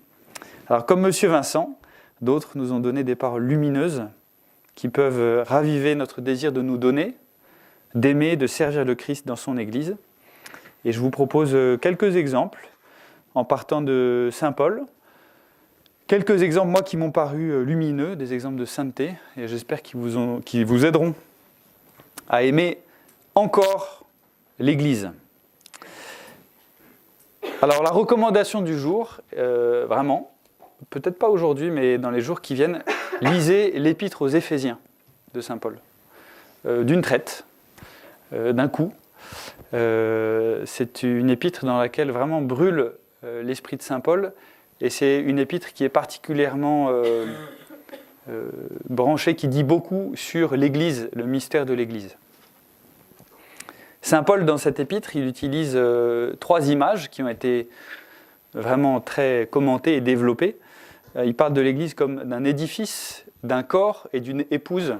Alors, 0.67 0.85
comme 0.85 1.01
Monsieur 1.01 1.29
Vincent, 1.29 1.77
D'autres 2.21 2.57
nous 2.57 2.71
ont 2.71 2.79
donné 2.79 3.03
des 3.03 3.15
paroles 3.15 3.43
lumineuses 3.43 4.03
qui 4.75 4.89
peuvent 4.89 5.43
raviver 5.47 5.95
notre 5.95 6.21
désir 6.21 6.51
de 6.51 6.61
nous 6.61 6.77
donner, 6.77 7.15
d'aimer, 7.93 8.35
de 8.35 8.47
servir 8.47 8.85
le 8.85 8.95
Christ 8.95 9.25
dans 9.25 9.35
son 9.35 9.57
Église. 9.57 9.95
Et 10.85 10.91
je 10.91 10.99
vous 10.99 11.09
propose 11.09 11.55
euh, 11.55 11.77
quelques 11.77 12.15
exemples 12.15 12.69
en 13.33 13.43
partant 13.43 13.81
de 13.81 14.29
Saint 14.31 14.51
Paul. 14.51 14.83
Quelques 16.07 16.43
exemples, 16.43 16.69
moi, 16.69 16.83
qui 16.83 16.95
m'ont 16.95 17.09
paru 17.09 17.49
euh, 17.49 17.63
lumineux, 17.63 18.15
des 18.15 18.33
exemples 18.33 18.57
de 18.57 18.65
sainteté, 18.65 19.15
et 19.35 19.47
j'espère 19.47 19.81
qu'ils 19.81 19.99
vous, 19.99 20.85
aideront 20.85 21.15
à 22.29 22.43
aimer 22.43 22.77
encore 23.33 24.05
l'Église. 24.59 25.09
Alors 27.63 27.81
la 27.81 27.89
recommandation 27.89 28.61
du 28.61 28.77
jour, 28.77 29.21
euh, 29.37 29.87
vraiment, 29.87 30.34
peut-être 30.89 31.17
pas 31.17 31.29
aujourd'hui, 31.29 31.69
mais 31.71 31.97
dans 31.97 32.11
les 32.11 32.21
jours 32.21 32.41
qui 32.41 32.55
viennent, 32.55 32.83
lisez 33.21 33.71
l'épître 33.79 34.21
aux 34.21 34.27
Éphésiens 34.27 34.79
de 35.33 35.41
Saint 35.41 35.57
Paul, 35.57 35.77
euh, 36.65 36.83
d'une 36.83 37.01
traite, 37.01 37.45
euh, 38.33 38.53
d'un 38.53 38.67
coup. 38.67 38.93
Euh, 39.73 40.63
c'est 40.65 41.03
une 41.03 41.29
épître 41.29 41.65
dans 41.65 41.77
laquelle 41.77 42.11
vraiment 42.11 42.41
brûle 42.41 42.91
l'esprit 43.41 43.75
de 43.75 43.81
Saint 43.81 44.01
Paul, 44.01 44.33
et 44.81 44.91
c'est 44.91 45.19
une 45.19 45.39
épître 45.39 45.73
qui 45.73 45.83
est 45.83 45.89
particulièrement 45.89 46.91
branchée, 48.87 49.33
qui 49.35 49.47
dit 49.47 49.63
beaucoup 49.63 50.11
sur 50.15 50.55
l'Église, 50.55 51.09
le 51.13 51.25
mystère 51.25 51.65
de 51.65 51.73
l'Église. 51.73 52.17
Saint 54.03 54.21
Paul, 54.21 54.45
dans 54.45 54.59
cette 54.59 54.79
épître, 54.79 55.15
il 55.15 55.25
utilise 55.25 55.75
trois 56.39 56.69
images 56.69 57.09
qui 57.09 57.23
ont 57.23 57.27
été 57.27 57.67
vraiment 58.53 59.01
très 59.01 59.47
commentées 59.49 59.95
et 59.95 60.01
développées. 60.01 60.55
Euh, 61.15 61.25
il 61.25 61.35
parle 61.35 61.53
de 61.53 61.61
l'Église 61.61 61.93
comme 61.93 62.23
d'un 62.23 62.43
édifice, 62.43 63.25
d'un 63.43 63.63
corps 63.63 64.07
et 64.13 64.19
d'une 64.19 64.45
épouse. 64.51 64.95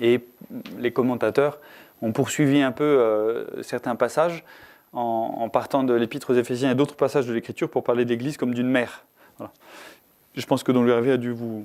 Et 0.00 0.20
les 0.78 0.92
commentateurs 0.92 1.58
ont 2.02 2.12
poursuivi 2.12 2.62
un 2.62 2.72
peu 2.72 2.84
euh, 2.84 3.62
certains 3.62 3.96
passages 3.96 4.44
en, 4.92 5.48
partant 5.48 5.84
de 5.84 5.94
l'Épître 5.94 6.30
aux 6.30 6.34
Éphésiens 6.34 6.72
et 6.72 6.74
d'autres 6.74 6.96
passages 6.96 7.26
de 7.26 7.32
l'Écriture 7.32 7.68
pour 7.68 7.84
parler 7.84 8.04
de 8.04 8.10
l'Église 8.10 8.36
comme 8.36 8.54
d'une 8.54 8.68
mère. 8.68 9.04
Je 10.34 10.44
pense 10.46 10.64
que 10.64 10.72
Don 10.72 10.82
Louis 10.82 11.10
a 11.10 11.16
dû 11.16 11.30
vous 11.30 11.64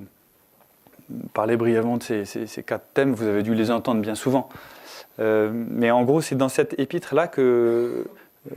parler 1.32 1.56
brièvement 1.56 1.96
de 1.96 2.02
ces, 2.02 2.62
quatre 2.64 2.86
thèmes, 2.94 3.12
vous 3.12 3.26
avez 3.26 3.42
dû 3.42 3.54
les 3.54 3.70
entendre 3.70 4.00
bien 4.00 4.14
souvent. 4.14 4.48
Euh, 5.18 5.50
mais 5.52 5.90
en 5.90 6.04
gros, 6.04 6.20
c'est 6.20 6.36
dans 6.36 6.48
cette 6.48 6.78
épître-là 6.78 7.26
que 7.26 8.06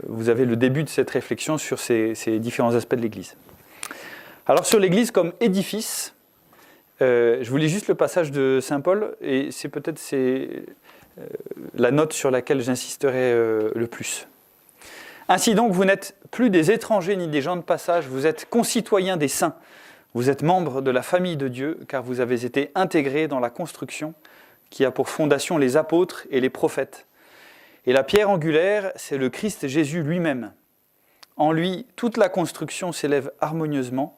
vous 0.06 0.28
avez 0.28 0.44
le 0.44 0.54
début 0.54 0.84
de 0.84 0.88
cette 0.88 1.10
réflexion 1.10 1.58
sur 1.58 1.80
ces 1.80 2.38
différents 2.38 2.74
aspects 2.74 2.94
de 2.94 3.02
l'Église. 3.02 3.34
Alors 4.50 4.66
sur 4.66 4.80
l'Église 4.80 5.12
comme 5.12 5.32
édifice, 5.38 6.12
euh, 7.02 7.38
je 7.40 7.48
vous 7.52 7.56
lis 7.56 7.68
juste 7.68 7.86
le 7.86 7.94
passage 7.94 8.32
de 8.32 8.58
Saint 8.60 8.80
Paul, 8.80 9.14
et 9.20 9.52
c'est 9.52 9.68
peut-être 9.68 10.00
euh, 10.12 10.64
la 11.76 11.92
note 11.92 12.12
sur 12.12 12.32
laquelle 12.32 12.60
j'insisterai 12.60 13.32
euh, 13.32 13.70
le 13.76 13.86
plus. 13.86 14.26
Ainsi 15.28 15.54
donc, 15.54 15.70
vous 15.70 15.84
n'êtes 15.84 16.16
plus 16.32 16.50
des 16.50 16.72
étrangers 16.72 17.14
ni 17.14 17.28
des 17.28 17.42
gens 17.42 17.54
de 17.54 17.62
passage, 17.62 18.08
vous 18.08 18.26
êtes 18.26 18.48
concitoyens 18.50 19.16
des 19.16 19.28
saints, 19.28 19.54
vous 20.14 20.28
êtes 20.28 20.42
membres 20.42 20.82
de 20.82 20.90
la 20.90 21.02
famille 21.02 21.36
de 21.36 21.46
Dieu, 21.46 21.78
car 21.86 22.02
vous 22.02 22.18
avez 22.18 22.44
été 22.44 22.72
intégrés 22.74 23.28
dans 23.28 23.38
la 23.38 23.50
construction 23.50 24.14
qui 24.68 24.84
a 24.84 24.90
pour 24.90 25.08
fondation 25.08 25.58
les 25.58 25.76
apôtres 25.76 26.26
et 26.28 26.40
les 26.40 26.50
prophètes. 26.50 27.06
Et 27.86 27.92
la 27.92 28.02
pierre 28.02 28.28
angulaire, 28.28 28.90
c'est 28.96 29.16
le 29.16 29.30
Christ 29.30 29.68
Jésus 29.68 30.02
lui-même. 30.02 30.50
En 31.36 31.52
lui, 31.52 31.86
toute 31.94 32.16
la 32.16 32.28
construction 32.28 32.90
s'élève 32.90 33.30
harmonieusement 33.40 34.16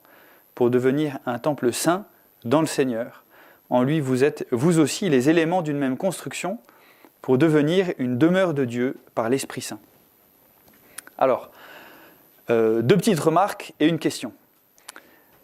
pour 0.55 0.71
devenir 0.71 1.19
un 1.27 1.39
temple 1.39 1.73
saint 1.73 2.05
dans 2.45 2.61
le 2.61 2.67
Seigneur. 2.67 3.25
En 3.71 3.83
lui, 3.83 4.01
vous 4.01 4.25
êtes 4.25 4.47
vous 4.51 4.79
aussi 4.79 5.09
les 5.09 5.31
éléments 5.31 5.63
d'une 5.63 5.79
même 5.79 5.97
construction 5.97 6.59
pour 7.23 7.39
devenir 7.39 7.93
une 7.99 8.19
demeure 8.19 8.53
de 8.53 8.65
Dieu 8.65 8.97
par 9.15 9.29
l'Esprit 9.29 9.63
Saint. 9.63 9.79
Alors, 11.17 11.51
euh, 12.51 12.83
deux 12.83 12.97
petites 12.97 13.21
remarques 13.21 13.73
et 13.81 13.87
une 13.87 13.99
question. 13.99 14.33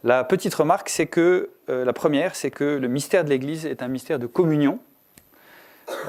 La 0.04 0.24
petite 0.24 0.54
remarque, 0.54 0.88
c'est 0.88 1.06
que 1.06 1.50
euh, 1.70 1.84
la 1.84 1.92
première, 1.92 2.34
c'est 2.34 2.50
que 2.50 2.64
le 2.64 2.88
mystère 2.88 3.24
de 3.24 3.30
l'Église 3.30 3.64
est 3.64 3.82
un 3.82 3.88
mystère 3.88 4.18
de 4.18 4.26
communion, 4.26 4.80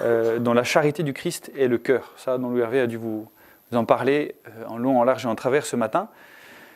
euh, 0.02 0.40
dont 0.40 0.54
la 0.54 0.64
charité 0.64 1.04
du 1.04 1.14
Christ 1.14 1.52
est 1.58 1.68
le 1.68 1.78
cœur. 1.78 2.14
Ça, 2.18 2.38
dont 2.38 2.50
Louis 2.50 2.62
Hervé 2.62 2.82
a 2.82 2.88
dû 2.88 2.98
vous, 2.98 3.30
vous 3.72 3.78
en 3.78 3.86
parler 3.86 4.36
en 4.68 4.78
long, 4.78 5.00
en 5.00 5.04
large 5.04 5.26
et 5.26 5.28
en 5.30 5.36
travers 5.36 5.66
ce 5.66 5.76
matin. 5.76 6.10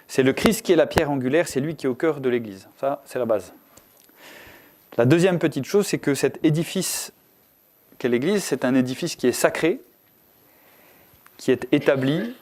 C'est 0.07 0.23
le 0.23 0.33
Christ 0.33 0.61
qui 0.63 0.73
est 0.73 0.75
la 0.75 0.85
pierre 0.85 1.09
angulaire, 1.09 1.47
c'est 1.47 1.59
lui 1.59 1.75
qui 1.75 1.85
est 1.85 1.89
au 1.89 1.95
cœur 1.95 2.19
de 2.19 2.29
l'Église. 2.29 2.67
Ça, 2.79 3.01
c'est 3.05 3.19
la 3.19 3.25
base. 3.25 3.53
La 4.97 5.05
deuxième 5.05 5.39
petite 5.39 5.65
chose, 5.65 5.87
c'est 5.87 5.97
que 5.97 6.13
cet 6.13 6.43
édifice 6.43 7.13
qu'est 7.97 8.09
l'Église, 8.09 8.43
c'est 8.43 8.65
un 8.65 8.75
édifice 8.75 9.15
qui 9.15 9.27
est 9.27 9.31
sacré, 9.31 9.79
qui 11.37 11.51
est 11.51 11.67
établi 11.71 12.35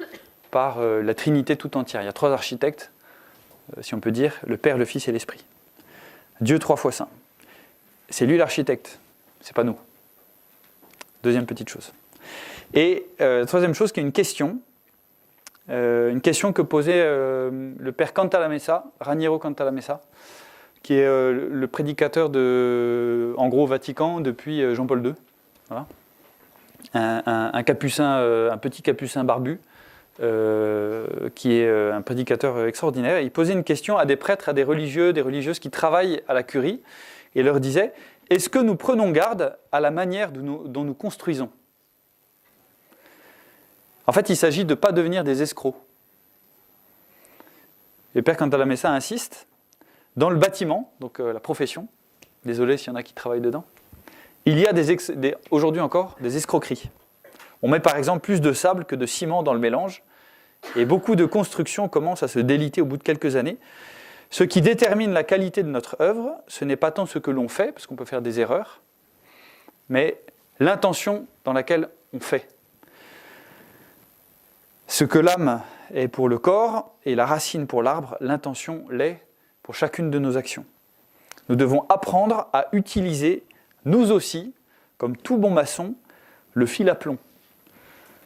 par 0.49 0.79
euh, 0.79 1.01
la 1.01 1.13
Trinité 1.13 1.55
tout 1.55 1.77
entière. 1.77 2.01
Il 2.01 2.05
y 2.05 2.09
a 2.09 2.13
trois 2.13 2.31
architectes, 2.31 2.91
euh, 3.77 3.81
si 3.81 3.93
on 3.93 3.99
peut 3.99 4.11
dire, 4.11 4.39
le 4.45 4.57
Père, 4.57 4.77
le 4.77 4.85
Fils 4.85 5.07
et 5.07 5.11
l'Esprit. 5.11 5.45
Dieu 6.41 6.59
trois 6.59 6.75
fois 6.75 6.91
saint. 6.91 7.07
C'est 8.09 8.25
lui 8.25 8.37
l'architecte, 8.37 8.99
c'est 9.39 9.55
pas 9.55 9.63
nous. 9.63 9.77
Deuxième 11.23 11.45
petite 11.45 11.69
chose. 11.69 11.93
Et 12.73 13.05
euh, 13.21 13.45
troisième 13.45 13.73
chose, 13.73 13.91
qui 13.91 13.99
est 13.99 14.03
une 14.03 14.11
question, 14.11 14.59
euh, 15.69 16.11
une 16.11 16.21
question 16.21 16.53
que 16.53 16.61
posait 16.61 17.03
euh, 17.03 17.71
le 17.77 17.91
père 17.91 18.13
Cantalamessa, 18.13 18.85
Raniero 18.99 19.37
Cantalamessa, 19.37 20.01
qui 20.83 20.95
est 20.95 21.05
euh, 21.05 21.47
le 21.51 21.67
prédicateur 21.67 22.29
de, 22.29 23.33
en 23.37 23.47
gros, 23.47 23.67
Vatican 23.67 24.19
depuis 24.19 24.75
Jean-Paul 24.75 25.05
II. 25.05 25.13
Un, 26.93 27.63
petit 27.63 28.81
capucin 28.81 29.23
barbu, 29.23 29.61
qui 31.35 31.53
est 31.53 31.69
un 31.69 32.01
prédicateur 32.01 32.65
extraordinaire. 32.65 33.21
Il 33.21 33.31
posait 33.31 33.53
une 33.53 33.63
question 33.63 33.97
à 33.97 34.05
des 34.05 34.17
prêtres, 34.17 34.49
à 34.49 34.53
des 34.53 34.63
religieux, 34.63 35.13
des 35.13 35.21
religieuses 35.21 35.59
qui 35.59 35.69
travaillent 35.69 36.21
à 36.27 36.33
la 36.33 36.43
curie, 36.43 36.81
et 37.35 37.43
leur 37.43 37.61
disait 37.61 37.93
Est-ce 38.29 38.49
que 38.49 38.59
nous 38.59 38.75
prenons 38.75 39.11
garde 39.11 39.55
à 39.71 39.79
la 39.79 39.91
manière 39.91 40.31
dont 40.31 40.83
nous 40.83 40.93
construisons? 40.93 41.49
En 44.11 44.13
fait, 44.13 44.27
il 44.27 44.35
s'agit 44.35 44.65
de 44.65 44.71
ne 44.71 44.75
pas 44.75 44.91
devenir 44.91 45.23
des 45.23 45.41
escrocs. 45.41 45.77
Et 48.13 48.21
Père 48.21 48.35
Cantalamessa 48.35 48.91
insiste, 48.91 49.47
dans 50.17 50.29
le 50.29 50.35
bâtiment, 50.35 50.91
donc 50.99 51.21
euh, 51.21 51.31
la 51.31 51.39
profession, 51.39 51.87
désolé 52.43 52.75
s'il 52.75 52.89
y 52.89 52.91
en 52.91 52.95
a 52.95 53.03
qui 53.03 53.13
travaillent 53.13 53.39
dedans, 53.39 53.63
Il 54.45 54.59
y 54.59 54.67
a 54.67 54.73
aujourd'hui 55.49 55.79
encore 55.79 56.17
des 56.19 56.35
escroqueries. 56.35 56.89
On 57.61 57.69
met 57.69 57.79
par 57.79 57.95
exemple 57.95 58.19
plus 58.19 58.41
de 58.41 58.51
sable 58.51 58.83
que 58.83 58.97
de 58.97 59.05
ciment 59.05 59.43
dans 59.43 59.53
le 59.53 59.61
mélange, 59.61 60.03
et 60.75 60.83
beaucoup 60.83 61.15
de 61.15 61.23
constructions 61.23 61.87
commencent 61.87 62.23
à 62.23 62.27
se 62.27 62.39
déliter 62.39 62.81
au 62.81 62.85
bout 62.85 62.97
de 62.97 63.03
quelques 63.03 63.37
années. 63.37 63.59
Ce 64.29 64.43
qui 64.43 64.59
détermine 64.59 65.13
la 65.13 65.23
qualité 65.23 65.63
de 65.63 65.69
notre 65.69 65.95
œuvre, 66.01 66.35
ce 66.49 66.65
n'est 66.65 66.75
pas 66.75 66.91
tant 66.91 67.05
ce 67.05 67.17
que 67.17 67.31
l'on 67.31 67.47
fait, 67.47 67.71
parce 67.71 67.87
qu'on 67.87 67.95
peut 67.95 68.03
faire 68.03 68.21
des 68.21 68.41
erreurs, 68.41 68.81
mais 69.87 70.21
l'intention 70.59 71.27
dans 71.45 71.53
laquelle 71.53 71.87
on 72.11 72.19
fait. 72.19 72.49
Ce 74.91 75.05
que 75.05 75.19
l'âme 75.19 75.61
est 75.93 76.09
pour 76.09 76.27
le 76.27 76.37
corps 76.37 76.93
et 77.05 77.15
la 77.15 77.25
racine 77.25 77.65
pour 77.65 77.81
l'arbre, 77.81 78.17
l'intention 78.19 78.83
l'est 78.89 79.23
pour 79.63 79.73
chacune 79.73 80.11
de 80.11 80.19
nos 80.19 80.35
actions. 80.35 80.65
Nous 81.47 81.55
devons 81.55 81.85
apprendre 81.87 82.49
à 82.51 82.67
utiliser, 82.73 83.45
nous 83.85 84.11
aussi, 84.11 84.53
comme 84.97 85.15
tout 85.15 85.37
bon 85.37 85.49
maçon, 85.49 85.95
le 86.51 86.65
fil 86.65 86.89
à 86.89 86.95
plomb. 86.95 87.17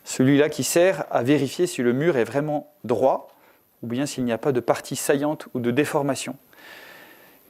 Celui-là 0.05 0.50
qui 0.50 0.63
sert 0.63 1.05
à 1.12 1.22
vérifier 1.22 1.67
si 1.67 1.84
le 1.84 1.93
mur 1.93 2.17
est 2.17 2.24
vraiment 2.24 2.74
droit 2.84 3.36
ou 3.84 3.88
bien 3.88 4.07
s'il 4.07 4.25
n'y 4.25 4.31
a 4.31 4.39
pas 4.39 4.51
de 4.51 4.60
partie 4.60 4.95
saillante 4.95 5.48
ou 5.53 5.60
de 5.60 5.69
déformation. 5.69 6.36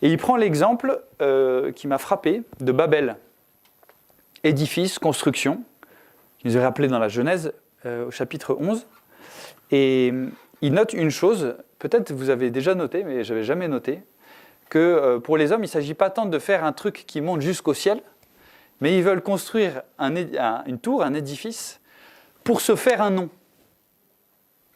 Et 0.02 0.10
il 0.10 0.18
prend 0.18 0.36
l'exemple 0.36 1.02
euh, 1.22 1.72
qui 1.72 1.88
m'a 1.88 2.00
frappé 2.00 2.44
de 2.60 2.72
Babel. 2.74 3.16
Édifice, 4.44 5.00
construction, 5.00 5.64
qui 6.40 6.48
nous 6.48 6.58
est 6.58 6.62
rappelé 6.62 6.90
dans 6.90 7.00
la 7.00 7.08
Genèse 7.08 7.54
euh, 7.86 8.08
au 8.08 8.12
chapitre 8.12 8.58
11. 8.60 8.86
Et 9.72 10.14
il 10.62 10.74
note 10.74 10.94
une 10.94 11.10
chose, 11.10 11.56
peut-être 11.80 12.12
vous 12.12 12.30
avez 12.30 12.50
déjà 12.50 12.76
noté, 12.76 13.04
mais 13.04 13.24
je 13.24 13.34
n'avais 13.34 13.46
jamais 13.46 13.68
noté, 13.68 14.02
que 14.70 14.80
euh, 14.80 15.20
pour 15.20 15.38
les 15.38 15.52
hommes, 15.52 15.62
il 15.62 15.68
ne 15.68 15.72
s'agit 15.72 15.94
pas 15.94 16.10
tant 16.10 16.26
de 16.26 16.40
faire 16.40 16.64
un 16.64 16.74
truc 16.74 17.04
qui 17.08 17.22
monte 17.22 17.42
jusqu'au 17.42 17.74
ciel, 17.74 18.02
mais 18.82 18.98
ils 18.98 19.04
veulent 19.04 19.22
construire 19.22 19.84
une 20.00 20.80
tour, 20.80 21.04
un 21.04 21.14
édifice, 21.14 21.80
pour 22.44 22.62
se 22.62 22.76
faire 22.76 23.02
un 23.02 23.10
nom. 23.10 23.30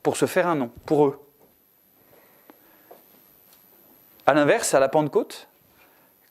Pour 0.03 0.15
se 0.15 0.25
faire 0.25 0.47
un 0.47 0.55
nom, 0.55 0.71
pour 0.85 1.07
eux. 1.07 1.19
A 4.25 4.33
l'inverse, 4.33 4.73
à 4.73 4.79
la 4.79 4.89
Pentecôte, 4.89 5.49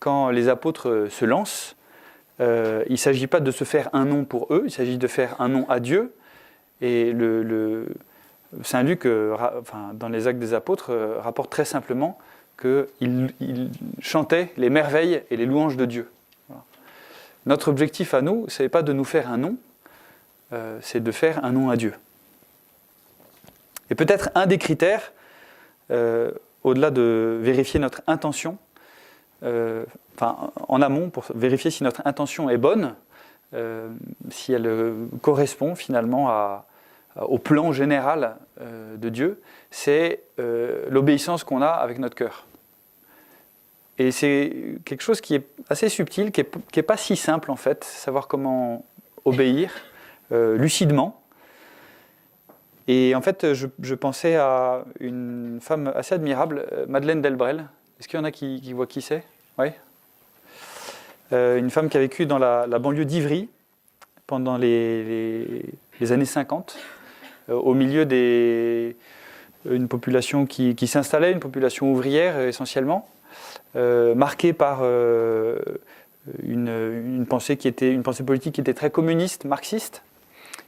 quand 0.00 0.30
les 0.30 0.48
apôtres 0.48 1.08
se 1.10 1.24
lancent, 1.24 1.76
euh, 2.40 2.84
il 2.86 2.92
ne 2.92 2.96
s'agit 2.96 3.26
pas 3.26 3.40
de 3.40 3.50
se 3.50 3.64
faire 3.64 3.90
un 3.92 4.04
nom 4.04 4.24
pour 4.24 4.46
eux, 4.54 4.62
il 4.66 4.70
s'agit 4.70 4.96
de 4.96 5.06
faire 5.08 5.40
un 5.40 5.48
nom 5.48 5.68
à 5.68 5.80
Dieu. 5.80 6.14
Et 6.80 7.12
le 7.12 7.88
Luc, 8.52 9.06
euh, 9.06 9.36
dans 9.94 10.08
les 10.08 10.26
actes 10.26 10.38
des 10.38 10.54
apôtres, 10.54 10.90
euh, 10.90 11.18
rapporte 11.20 11.50
très 11.50 11.64
simplement 11.64 12.18
qu'il 12.60 13.32
il 13.40 13.70
chantait 14.00 14.52
les 14.56 14.70
merveilles 14.70 15.22
et 15.30 15.36
les 15.36 15.46
louanges 15.46 15.76
de 15.76 15.84
Dieu. 15.84 16.10
Notre 17.46 17.68
objectif 17.68 18.14
à 18.14 18.20
nous, 18.20 18.46
ce 18.48 18.62
n'est 18.62 18.68
pas 18.68 18.82
de 18.82 18.92
nous 18.92 19.04
faire 19.04 19.30
un 19.30 19.36
nom, 19.36 19.56
euh, 20.52 20.78
c'est 20.82 21.02
de 21.02 21.12
faire 21.12 21.44
un 21.44 21.52
nom 21.52 21.70
à 21.70 21.76
Dieu. 21.76 21.94
Et 23.90 23.94
peut-être 23.94 24.30
un 24.34 24.46
des 24.46 24.58
critères, 24.58 25.12
au-delà 26.62 26.90
de 26.90 27.38
vérifier 27.40 27.80
notre 27.80 28.02
intention, 28.06 28.58
en 29.42 30.82
amont, 30.82 31.08
pour 31.08 31.24
vérifier 31.34 31.70
si 31.70 31.84
notre 31.84 32.02
intention 32.04 32.50
est 32.50 32.58
bonne, 32.58 32.94
si 34.28 34.52
elle 34.52 34.94
correspond 35.22 35.74
finalement 35.74 36.28
à, 36.28 36.67
au 37.22 37.38
plan 37.38 37.72
général 37.72 38.37
euh, 38.60 38.96
de 38.96 39.08
Dieu, 39.08 39.40
c'est 39.70 40.22
euh, 40.38 40.87
l'obéissance 40.88 41.44
qu'on 41.44 41.62
a 41.62 41.68
avec 41.68 41.98
notre 41.98 42.14
cœur. 42.14 42.46
Et 43.98 44.12
c'est 44.12 44.76
quelque 44.84 45.02
chose 45.02 45.20
qui 45.20 45.34
est 45.34 45.46
assez 45.68 45.88
subtil, 45.88 46.30
qui 46.30 46.44
n'est 46.76 46.82
pas 46.82 46.96
si 46.96 47.16
simple 47.16 47.50
en 47.50 47.56
fait, 47.56 47.82
savoir 47.82 48.28
comment 48.28 48.84
obéir 49.25 49.72
lucidement. 50.30 51.20
Et 52.87 53.14
en 53.16 53.22
fait, 53.22 53.54
je, 53.54 53.94
pensais 53.94 54.37
à 54.37 54.85
une 55.00 55.59
femme 55.61 55.90
assez 55.96 56.14
admirable, 56.14 56.66
Madeleine 56.87 57.22
Delbrel. 57.22 57.66
Est-ce 57.98 58.07
qu'il 58.07 58.18
y 58.18 58.20
en 58.20 58.24
a 58.24 58.31
qui, 58.31 58.72
voient 58.72 58.87
qui 58.87 59.02
c'est? 59.02 59.24
Oui 59.59 59.68
Une 61.33 61.70
femme 61.70 61.88
qui 61.88 61.96
a 61.96 62.00
vécu 62.00 62.24
dans 62.26 62.38
la, 62.38 62.66
banlieue 62.78 63.04
d'Ivry 63.04 63.48
pendant 64.28 64.59
les, 64.59 65.64
années 66.11 66.24
50 66.24 66.76
euh, 66.76 66.97
au 67.48 67.74
milieu 67.74 68.04
d'une 68.04 69.88
population 69.88 70.46
qui, 70.46 70.87
s'installait, 70.87 71.32
une 71.32 71.40
population 71.40 71.90
ouvrière 71.90 72.37
euh, 72.37 72.48
essentiellement, 72.48 73.08
euh, 73.76 74.14
marquée 74.14 74.52
par 74.52 74.82
une, 76.42 77.26
pensée 77.28 77.58
une 77.80 78.02
politique 78.02 78.54
qui 78.54 78.61
était 78.61 78.74
très 78.74 78.90
communiste, 78.90 79.44
marxiste. 79.44 80.02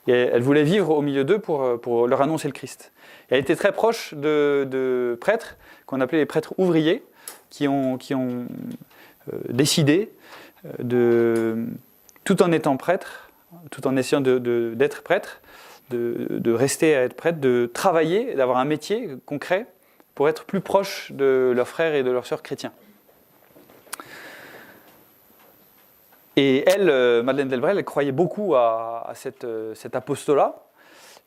Elle 0.06 0.42
voulait 0.42 0.64
vivre 0.64 0.90
au 0.90 1.02
milieu 1.02 1.24
d'eux 1.24 1.38
pour, 1.38 2.08
leur 2.08 2.22
annoncer 2.22 2.48
le 2.48 2.52
Christ. 2.52 2.90
elle 3.28 3.38
était 3.38 3.54
très 3.54 3.70
proche 3.70 4.14
de, 4.14 5.16
prêtres 5.20 5.56
qu'on 5.86 6.00
appelait 6.00 6.18
les 6.18 6.26
prêtres 6.26 6.54
ouvriers, 6.58 7.04
qui 7.50 7.68
ont, 7.68 7.98
décidé, 9.48 10.10
de, 10.78 11.66
tout 12.24 12.42
en 12.42 12.50
étant 12.52 12.76
prêtres, 12.76 13.30
tout 13.70 13.86
en 13.86 13.96
essayant 13.96 14.20
d'être 14.20 15.02
prêtres, 15.02 15.39
de, 15.90 16.52
rester 16.52 16.94
à 16.94 17.02
être 17.02 17.14
prêtre, 17.14 17.40
de 17.40 17.70
travailler, 17.72 18.34
d'avoir 18.34 18.58
un 18.58 18.64
métier 18.64 19.10
concret 19.26 19.66
pour 20.14 20.28
être 20.28 20.44
plus 20.44 20.60
proche 20.60 21.12
de 21.12 21.52
leurs 21.54 21.68
frères 21.68 21.94
et 21.94 22.02
de 22.02 22.10
leurs 22.10 22.26
sœurs 22.26 22.42
chrétiens. 22.42 22.72
Et 26.36 26.64
elle, 26.66 26.88
euh, 26.88 27.22
Madeleine 27.22 27.48
Delbrel, 27.48 27.78
elle 27.78 27.84
croyait 27.84 28.12
beaucoup 28.12 28.54
à, 28.54 29.12
euh, 29.44 29.74
cet 29.74 29.96
apostolat. 29.96 30.62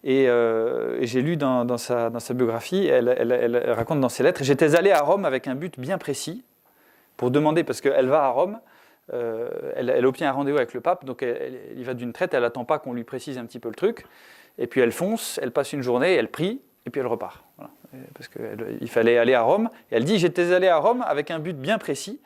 Euh, 0.06 0.97
et, 0.99 1.08
j'ai 1.08 1.21
lu 1.21 1.38
dans, 1.38 1.78
sa, 1.78 2.10
biographie, 2.34 2.88
elle, 2.88 3.71
raconte 3.71 3.99
dans 4.02 4.10
ses 4.10 4.23
lettres, 4.23 4.43
j'étais 4.43 4.76
allé 4.76 4.91
à 4.91 5.02
Rome 5.02 5.26
avec 5.26 5.47
un 5.47 5.56
but 5.56 5.80
bien 5.80 5.97
précis, 5.97 6.43
pour 7.15 7.32
demander, 7.32 7.63
parce 7.63 7.80
qu'elle 7.80 8.08
va 8.08 8.23
à 8.23 8.30
Rome, 8.30 8.60
elle, 9.12 10.06
obtient 10.06 10.30
un 10.30 10.34
rendez-vous 10.34 10.58
avec 10.58 10.73
le 10.73 10.82
pape, 10.82 11.06
donc 11.06 11.23
elle, 11.23 11.58
y 11.78 11.84
va 11.84 11.93
d'une 11.93 12.12
traite, 12.12 12.34
elle 12.34 12.41
n'attend 12.41 12.65
pas 12.65 12.80
qu'on 12.80 12.93
lui 12.93 13.04
précise 13.04 13.38
un 13.38 13.45
petit 13.45 13.60
peu 13.60 13.69
le 13.69 13.76
truc 13.76 14.06
et 14.57 14.67
puis 14.67 14.81
elle 14.81 14.91
fonce, 14.91 15.39
elle 15.41 15.51
passe 15.51 15.73
une 15.73 15.81
journée, 15.81 16.13
elle 16.13 16.29
prie, 16.29 16.61
et 16.85 16.89
puis 16.89 17.01
elle 17.01 17.07
repart. 17.07 17.43
Parce 18.15 18.27
qu'il 18.27 18.89
fallait 18.89 19.17
aller 19.17 19.35
à 19.35 19.41
Rome. 19.41 19.69
Et 19.91 19.95
elle 19.95 20.03
dit, 20.03 20.17
j'étais 20.17 20.51
allé 20.51 20.67
à 20.67 20.77
Rome 20.77 21.03
avec 21.07 21.31
un 21.31 21.39
but 21.39 21.57
bien 21.57 21.77
précis, 21.77 22.19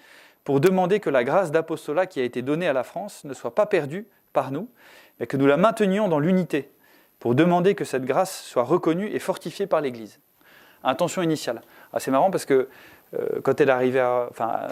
pour 0.44 0.62
demander 0.62 1.00
que 1.00 1.10
la 1.10 1.24
grâce 1.24 1.52
d'apostolat 1.52 2.06
qui 2.06 2.22
a 2.22 2.24
été 2.24 2.42
donnée 2.42 2.68
à 2.68 2.74
la 2.74 2.84
France 2.84 3.26
ne 3.26 3.34
soit 3.34 3.54
pas 3.54 3.66
perdue 3.66 4.08
par 4.32 4.52
nous, 4.52 4.70
mais 5.20 5.28
que 5.28 5.36
nous 5.36 5.48
la 5.48 5.58
maintenions 5.58 6.08
dans 6.08 6.20
l'unité, 6.20 6.72
pour 7.20 7.36
demander 7.36 7.76
que 7.76 7.84
cette 7.84 8.06
grâce 8.06 8.44
soit 8.44 8.64
reconnue 8.64 9.10
et 9.10 9.20
fortifiée 9.20 9.68
par 9.68 9.82
l'Église. 9.82 10.20
Intention 10.84 11.22
initiale. 11.22 11.62
Ah, 11.92 12.00
c'est 12.00 12.12
marrant 12.12 12.32
parce 12.32 12.46
que 12.46 12.70
euh, 13.14 13.42
quand 13.42 13.60
elle 13.60 13.70
arrivait 13.70 14.02
enfin, 14.02 14.68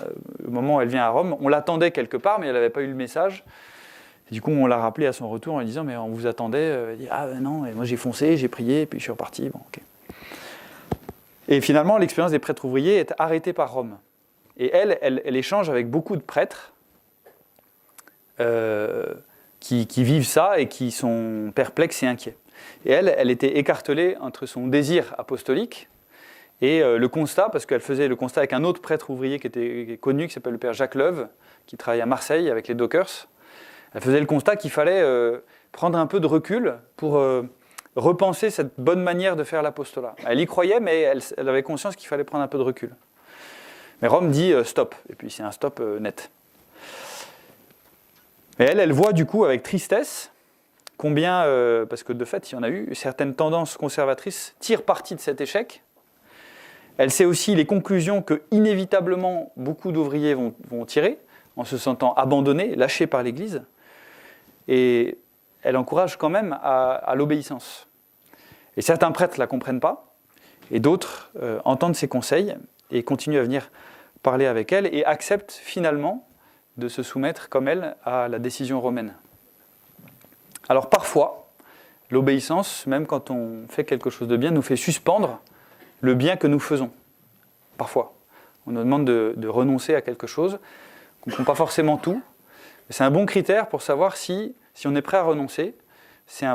au 0.46 0.52
moment 0.52 0.78
où 0.78 0.82
elle 0.82 0.88
vient 0.88 1.04
à 1.04 1.10
Rome, 1.10 1.36
on 1.40 1.48
l'attendait 1.48 1.92
quelque 1.92 2.18
part, 2.18 2.40
mais 2.40 2.48
elle 2.48 2.54
n'avait 2.54 2.70
pas 2.70 2.82
eu 2.82 2.88
le 2.88 2.94
message 2.94 3.44
du 4.32 4.42
coup, 4.42 4.52
on 4.52 4.66
l'a 4.66 4.78
rappelé 4.78 5.06
à 5.06 5.14
son 5.14 5.30
retour 5.30 5.56
en 5.56 5.60
lui 5.60 5.68
disant 5.68 5.84
Mais 5.84 5.96
on 5.96 6.10
vous 6.10 6.26
attendait. 6.26 6.58
Euh, 6.58 6.94
il 6.94 7.00
dit 7.00 7.08
Ah 7.12 7.28
ben 7.28 7.42
non, 7.42 7.60
moi 7.76 7.86
j'ai 7.86 7.98
foncé, 7.98 8.38
j'ai 8.38 8.48
prié, 8.48 8.86
puis 8.86 9.00
je 9.00 9.04
suis 9.04 9.12
reparti. 9.12 9.50
Bon, 9.50 9.60
Et 11.48 11.62
finalement, 11.62 11.98
l'expérience 11.98 12.32
des 12.32 12.40
prêtres 12.40 12.66
ouvriers 12.66 12.98
est 12.98 13.14
arrêtée 13.20 13.54
par 13.54 13.74
Rome. 13.74 13.98
Et 14.58 14.72
elle, 14.74 14.98
elle, 15.02 15.36
échange 15.36 15.70
avec 15.70 15.90
beaucoup 15.90 16.16
de 16.16 16.22
prêtres 16.22 16.74
euh, 18.40 19.14
qui, 19.60 19.86
vivent 19.98 20.26
ça 20.26 20.60
et 20.60 20.68
qui 20.70 20.92
sont 20.92 21.52
perplexes 21.54 22.02
et 22.04 22.08
inquiets. 22.08 22.38
Et 22.86 22.92
elle, 22.92 23.14
elle 23.18 23.30
était 23.30 23.58
écartelée 23.58 24.16
entre 24.22 24.46
son 24.46 24.68
désir 24.68 25.14
apostolique 25.18 25.90
et 26.62 26.82
euh, 26.82 26.98
le 26.98 27.08
constat, 27.10 27.50
parce 27.52 27.66
qu'elle 27.66 27.82
faisait 27.82 28.08
le 28.08 28.16
constat 28.16 28.42
avec 28.42 28.54
un 28.54 28.64
autre 28.64 28.82
prêtre 28.82 29.10
ouvrier 29.10 29.40
qui 29.40 29.48
était 29.48 30.00
connu, 30.00 30.28
qui 30.28 30.34
s'appelle 30.34 30.54
le 30.54 30.58
père 30.58 30.74
Jacques 30.74 30.96
Leuve, 30.96 31.28
qui 31.66 31.76
travaille 31.76 32.00
à 32.00 32.06
Marseille 32.06 32.50
avec 32.50 32.70
les 32.70 32.76
Dockers 32.76 33.28
elle 33.96 34.02
faisait 34.02 34.20
le 34.20 34.26
constat 34.26 34.58
qu'il 34.58 34.72
fallait 34.72 35.02
euh, 35.02 35.40
prendre 35.72 35.98
un 35.98 36.06
peu 36.06 36.20
de 36.20 36.28
recul 36.28 36.76
pour 36.98 37.18
euh, 37.18 37.44
repenser 37.96 38.50
cette 38.50 38.74
bonne 38.78 39.02
manière 39.02 39.38
de 39.38 39.46
faire 39.46 39.64
l'apostolat. 39.64 40.16
Elle 40.28 40.42
y 40.42 40.46
croyait, 40.46 40.82
mais 40.82 41.00
elle, 41.00 41.22
avait 41.50 41.64
conscience 41.64 41.96
qu'il 41.96 42.10
fallait 42.10 42.26
prendre 42.26 42.44
un 42.44 42.50
peu 42.50 42.58
de 42.58 42.64
recul. 42.64 42.94
Mais 44.02 44.10
Rome 44.10 44.32
dit 44.32 44.52
euh, 44.52 44.66
stop, 44.66 44.96
et 45.10 45.16
puis 45.16 45.32
c'est 45.32 45.44
un 45.44 45.52
stop 45.52 45.80
net. 46.02 46.30
Mais 48.60 48.66
elle, 48.66 48.82
elle 48.82 48.92
voit 48.92 49.14
du 49.14 49.26
coup 49.26 49.46
avec 49.46 49.64
tristesse 49.64 50.30
combien, 50.98 51.44
parce 51.90 52.04
que 52.04 52.14
de 52.14 52.24
fait, 52.24 52.52
il 52.52 52.56
y 52.56 52.58
en 52.58 52.64
a 52.64 52.70
eu, 52.70 52.96
certaines 52.96 53.36
tendances 53.36 53.76
conservatrices 53.76 54.56
tirent 54.60 54.84
parti 54.84 55.16
de 55.16 55.20
cet 55.20 55.42
échec. 55.42 55.84
Elle 56.98 57.12
sait 57.12 57.26
aussi 57.26 57.54
les 57.54 57.66
conclusions 57.66 58.22
que 58.22 58.42
inévitablement 58.52 59.52
beaucoup 59.58 59.92
d'ouvriers 59.92 60.36
vont 60.36 60.86
tirer 60.86 61.20
en 61.58 61.66
se 61.66 61.78
sentant 61.78 62.14
abandonnés, 62.14 62.76
lâchés 62.76 63.08
par 63.08 63.24
l'Église. 63.24 63.62
Et 64.68 65.18
elle 65.62 65.78
encourage 65.78 66.18
quand 66.18 66.30
même 66.30 66.58
à, 66.62 67.14
l'obéissance. 67.16 67.88
Et 68.78 68.82
certains 68.82 69.12
prêtres 69.12 69.36
ne 69.36 69.40
la 69.40 69.48
comprennent 69.48 69.80
pas, 69.80 70.16
et 70.72 70.80
d'autres 70.80 71.32
entendent 71.64 71.96
ses 71.96 72.08
conseils 72.08 72.56
et 72.92 73.04
continuent 73.04 73.40
à 73.40 73.44
venir 73.44 73.70
parler 74.22 74.48
avec 74.48 74.72
elle 74.72 74.94
et 74.94 75.06
acceptent 75.06 75.52
finalement 75.52 76.28
de 76.78 76.88
se 76.88 77.04
soumettre, 77.04 77.50
comme 77.50 77.68
elle, 77.68 77.96
à 78.04 78.28
la 78.28 78.40
décision 78.40 78.82
romaine. 78.82 79.14
Alors 80.68 80.90
parfois, 80.90 81.48
l'obéissance, 82.10 82.88
même 82.88 83.06
quand 83.06 83.30
on 83.32 83.68
fait 83.70 83.86
quelque 83.86 84.10
chose 84.10 84.28
de 84.28 84.38
bien, 84.38 84.52
nous 84.52 84.62
fait 84.62 84.76
suspendre 84.76 85.40
le 86.02 86.16
bien 86.16 86.38
que 86.38 86.48
nous 86.48 86.60
faisons. 86.60 86.92
Parfois. 87.78 88.14
On 88.68 88.72
nous 88.72 88.80
demande 88.80 89.06
de, 89.06 89.48
renoncer 89.48 89.94
à 89.94 90.02
quelque 90.02 90.28
chose. 90.28 90.60
On 91.26 91.30
ne 91.30 91.36
comprend 91.36 91.54
pas 91.54 91.56
forcément 91.56 91.98
tout. 91.98 92.22
C'est 92.90 93.04
un 93.04 93.12
bon 93.12 93.26
critère 93.26 93.68
pour 93.68 93.82
savoir 93.82 94.16
si, 94.16 94.56
si 94.74 94.88
on 94.88 94.96
est 94.96 95.02
prêt 95.02 95.18
à 95.18 95.24
renoncer, 95.24 95.76
si 96.28 96.46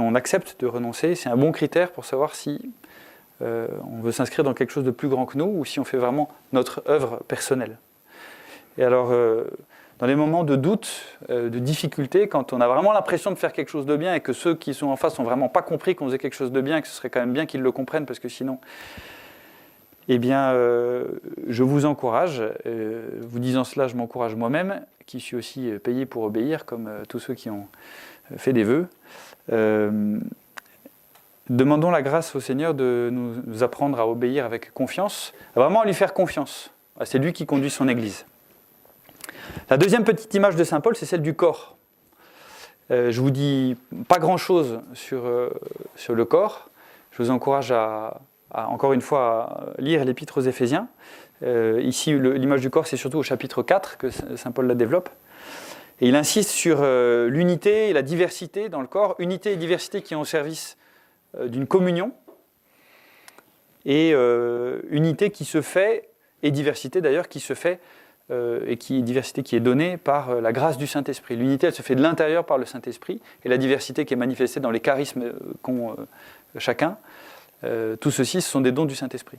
on 0.00 0.14
accepte 0.14 0.60
de 0.60 0.66
renoncer, 0.66 1.14
c'est 1.14 1.28
un 1.28 1.36
bon 1.36 1.52
critère 1.52 1.92
pour 1.92 2.04
savoir 2.04 2.34
si 2.34 2.60
euh, 3.42 3.68
on 3.90 4.00
veut 4.00 4.12
s'inscrire 4.12 4.44
dans 4.44 4.54
quelque 4.54 4.70
chose 4.70 4.84
de 4.84 4.90
plus 4.90 5.08
grand 5.08 5.26
que 5.26 5.38
nous 5.38 5.46
ou 5.46 5.64
si 5.64 5.80
on 5.80 5.84
fait 5.84 5.96
vraiment 5.96 6.28
notre 6.52 6.82
œuvre 6.88 7.20
personnelle. 7.28 7.78
Et 8.78 8.84
alors, 8.84 9.10
euh, 9.10 9.44
dans 9.98 10.06
les 10.06 10.16
moments 10.16 10.44
de 10.44 10.56
doute, 10.56 11.02
euh, 11.30 11.48
de 11.48 11.58
difficulté, 11.58 12.28
quand 12.28 12.52
on 12.52 12.60
a 12.60 12.66
vraiment 12.66 12.92
l'impression 12.92 13.30
de 13.30 13.36
faire 13.36 13.52
quelque 13.52 13.70
chose 13.70 13.86
de 13.86 13.96
bien 13.96 14.14
et 14.14 14.20
que 14.20 14.32
ceux 14.32 14.54
qui 14.54 14.74
sont 14.74 14.88
en 14.88 14.96
face 14.96 15.18
n'ont 15.18 15.24
vraiment 15.24 15.48
pas 15.48 15.62
compris 15.62 15.94
qu'on 15.94 16.06
faisait 16.06 16.18
quelque 16.18 16.34
chose 16.34 16.52
de 16.52 16.60
bien 16.60 16.78
et 16.78 16.82
que 16.82 16.88
ce 16.88 16.94
serait 16.94 17.10
quand 17.10 17.20
même 17.20 17.32
bien 17.32 17.46
qu'ils 17.46 17.62
le 17.62 17.72
comprennent 17.72 18.06
parce 18.06 18.18
que 18.18 18.28
sinon, 18.28 18.58
eh 20.08 20.18
bien, 20.18 20.52
je 20.52 21.62
vous 21.62 21.86
encourage, 21.86 22.42
vous 22.66 23.38
disant 23.38 23.64
cela, 23.64 23.88
je 23.88 23.96
m'encourage 23.96 24.34
moi-même, 24.34 24.82
qui 25.06 25.20
suis 25.20 25.36
aussi 25.36 25.70
payé 25.82 26.06
pour 26.06 26.24
obéir, 26.24 26.64
comme 26.64 26.90
tous 27.08 27.18
ceux 27.18 27.34
qui 27.34 27.50
ont 27.50 27.68
fait 28.36 28.52
des 28.52 28.64
vœux. 28.64 28.88
Demandons 31.50 31.90
la 31.90 32.00
grâce 32.00 32.34
au 32.34 32.40
Seigneur 32.40 32.72
de 32.72 33.10
nous 33.12 33.62
apprendre 33.62 34.00
à 34.00 34.08
obéir 34.08 34.46
avec 34.46 34.72
confiance, 34.72 35.34
vraiment 35.54 35.82
à 35.82 35.84
lui 35.84 35.92
faire 35.92 36.14
confiance. 36.14 36.70
Ah, 36.98 37.04
c'est 37.04 37.18
lui 37.18 37.34
qui 37.34 37.44
conduit 37.44 37.70
son 37.70 37.86
Église. 37.86 38.24
La 39.68 39.76
deuxième 39.76 40.04
petite 40.04 40.32
image 40.32 40.56
de 40.56 40.64
Saint 40.64 40.80
Paul, 40.80 40.96
c'est 40.96 41.04
celle 41.04 41.20
du 41.20 41.34
corps. 41.34 41.76
Euh, 42.90 43.10
je 43.10 43.20
vous 43.20 43.30
dis 43.30 43.76
pas 44.08 44.18
grand-chose 44.18 44.80
sur, 44.94 45.26
euh, 45.26 45.50
sur 45.96 46.14
le 46.14 46.24
corps. 46.24 46.70
Je 47.10 47.22
vous 47.22 47.30
encourage 47.30 47.72
à, 47.72 48.20
encore 48.50 48.94
une 48.94 49.02
fois, 49.02 49.74
à 49.76 49.80
lire 49.82 50.04
l'épître 50.04 50.38
aux 50.38 50.42
Éphésiens. 50.42 50.88
Euh, 51.44 51.80
ici, 51.82 52.12
l'image 52.18 52.60
du 52.60 52.70
corps, 52.70 52.86
c'est 52.86 52.96
surtout 52.96 53.18
au 53.18 53.22
chapitre 53.22 53.62
4 53.62 53.98
que 53.98 54.10
Saint 54.10 54.50
Paul 54.52 54.66
la 54.66 54.74
développe. 54.74 55.10
Et 56.00 56.08
il 56.08 56.16
insiste 56.16 56.50
sur 56.50 56.82
l'unité 56.82 57.88
et 57.88 57.92
la 57.92 58.02
diversité 58.02 58.68
dans 58.68 58.80
le 58.80 58.88
corps, 58.88 59.14
unité 59.20 59.52
et 59.52 59.56
diversité 59.56 60.02
qui 60.02 60.16
ont 60.16 60.22
au 60.22 60.24
service 60.24 60.76
euh, 61.38 61.48
d'une 61.48 61.66
communion 61.66 62.12
et 63.86 64.12
euh, 64.14 64.80
unité 64.90 65.30
qui 65.30 65.44
se 65.44 65.60
fait, 65.60 66.08
et 66.42 66.50
diversité 66.50 67.00
d'ailleurs, 67.00 67.28
qui 67.28 67.40
se 67.40 67.54
fait, 67.54 67.80
euh, 68.30 68.64
et 68.66 68.76
qui 68.78 69.02
diversité 69.02 69.42
qui 69.42 69.56
est 69.56 69.60
donnée 69.60 69.98
par 69.98 70.40
la 70.40 70.52
grâce 70.52 70.78
du 70.78 70.86
Saint-Esprit. 70.86 71.36
L'unité, 71.36 71.66
elle 71.66 71.74
se 71.74 71.82
fait 71.82 71.94
de 71.94 72.02
l'intérieur 72.02 72.46
par 72.46 72.56
le 72.56 72.64
Saint-Esprit, 72.64 73.20
et 73.44 73.48
la 73.48 73.58
diversité 73.58 74.06
qui 74.06 74.14
est 74.14 74.16
manifestée 74.16 74.60
dans 74.60 74.70
les 74.70 74.80
charismes 74.80 75.32
qu'ont 75.60 75.96
chacun, 76.56 76.96
tout 78.00 78.10
ceci, 78.10 78.40
ce 78.40 78.50
sont 78.50 78.62
des 78.62 78.72
dons 78.72 78.86
du 78.86 78.96
Saint-Esprit. 78.96 79.38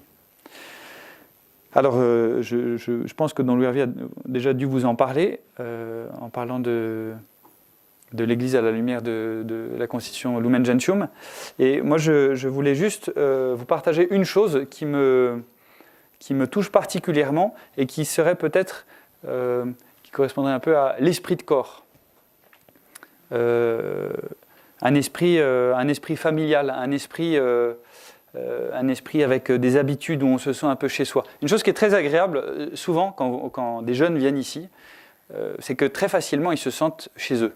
Alors, 1.76 2.00
je, 2.00 2.78
je, 2.78 3.14
pense 3.14 3.34
que 3.34 3.42
Don 3.42 3.56
Louis 3.56 3.66
Hervé 3.66 3.82
a 3.82 3.88
déjà 4.26 4.54
dû 4.54 4.66
vous 4.66 4.86
en 4.86 4.96
parler, 4.96 5.42
en 5.60 6.30
parlant 6.30 6.60
de, 6.60 7.14
l'Église 8.24 8.56
à 8.56 8.62
la 8.62 8.72
lumière 8.72 9.02
de, 9.02 9.70
la 9.78 9.88
Constitution 9.88 10.40
Lumen 10.40 10.66
Gentium. 10.66 11.08
Et 11.60 11.82
moi, 11.82 11.98
je, 11.98 12.48
voulais 12.48 12.76
juste 12.76 13.12
euh, 13.18 13.56
vous 13.58 13.66
partager 13.66 14.08
une 14.14 14.24
chose 14.24 14.66
qui 14.70 14.86
me, 14.86 15.44
touche 16.50 16.72
particulièrement 16.72 17.56
et 17.78 17.86
qui 17.86 18.06
serait 18.06 18.36
peut-être, 18.36 18.86
euh, 19.28 19.66
qui 20.04 20.12
correspondrait 20.12 20.54
un 20.54 20.60
peu 20.60 20.78
à 20.78 20.96
l'esprit 21.00 21.36
de 21.36 21.44
corps. 21.44 21.84
Euh, 23.32 24.12
un 24.82 24.94
esprit 24.96 26.16
familial, 26.16 26.70
un 26.70 26.92
esprit, 26.92 27.38
un 28.74 28.88
esprit 28.88 29.24
avec 29.24 29.52
des 29.52 29.78
habitudes 29.78 30.24
où 30.24 30.28
on 30.28 30.38
se 30.38 30.54
sent 30.54 30.66
un 30.66 30.76
peu 30.76 30.88
chez 30.88 31.06
soi. 31.06 31.24
Une 31.42 31.48
chose 31.48 31.64
qui 31.64 31.70
est 31.70 31.74
très 31.74 31.94
agréable, 31.94 32.44
souvent, 32.74 33.12
quand, 33.12 33.82
des 33.82 33.94
jeunes 33.94 34.18
viennent 34.18 34.38
ici, 34.38 34.68
c'est 35.60 35.76
que 35.76 35.86
très 35.86 36.10
facilement, 36.10 36.52
ils 36.52 36.58
se 36.58 36.70
sentent 36.70 37.10
chez 37.16 37.44
eux. 37.44 37.54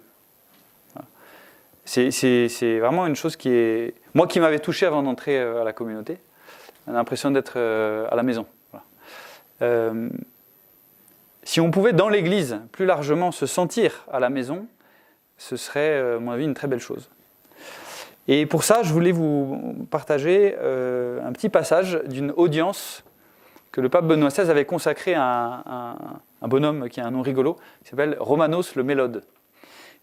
C'est 1.89 2.79
vraiment 2.79 3.07
une 3.07 3.15
chose 3.15 3.35
qui 3.35 3.49
est. 3.49 3.95
Moi 4.13 4.27
qui 4.27 4.39
m'avais 4.39 4.59
touché 4.59 4.85
avant 4.85 5.01
d'entrer 5.01 5.39
euh, 5.39 5.61
à 5.61 5.63
la 5.63 5.73
communauté, 5.73 6.19
j'ai 6.85 6.93
l'impression 6.93 7.31
d'être 7.31 7.53
euh, 7.55 8.07
à 8.11 8.15
la 8.15 8.21
maison. 8.21 8.45
Euh, 9.63 10.09
si 11.41 11.59
on 11.59 11.71
pouvait, 11.71 11.93
dans 11.93 12.09
l'Église, 12.09 12.59
plus 12.71 12.85
largement 12.85 13.31
se 13.31 13.47
sentir 13.47 14.05
à 14.11 14.19
la 14.19 14.29
maison, 14.29 14.67
ce 15.39 15.57
serait, 15.57 16.15
à 16.15 16.19
mon 16.19 16.31
avis, 16.31 16.43
une 16.43 16.53
très 16.53 16.67
belle 16.67 16.79
chose. 16.79 17.09
Et 18.31 18.45
pour 18.45 18.63
ça, 18.63 18.83
je 18.83 18.93
voulais 18.93 19.11
vous 19.11 19.87
partager 19.89 20.55
un 20.55 21.31
petit 21.33 21.49
passage 21.49 21.99
d'une 22.05 22.31
audience 22.37 23.03
que 23.71 23.81
le 23.81 23.89
pape 23.89 24.05
Benoît 24.05 24.29
XVI 24.29 24.51
avait 24.51 24.65
consacrée 24.65 25.15
à 25.15 25.63
un, 26.43 26.47
bonhomme 26.47 26.89
qui 26.89 27.01
a 27.01 27.07
un 27.07 27.11
nom 27.11 27.23
rigolo, 27.23 27.57
qui 27.83 27.89
s'appelle 27.89 28.17
Romanos 28.19 28.75
le 28.75 28.83
Mélode. 28.83 29.23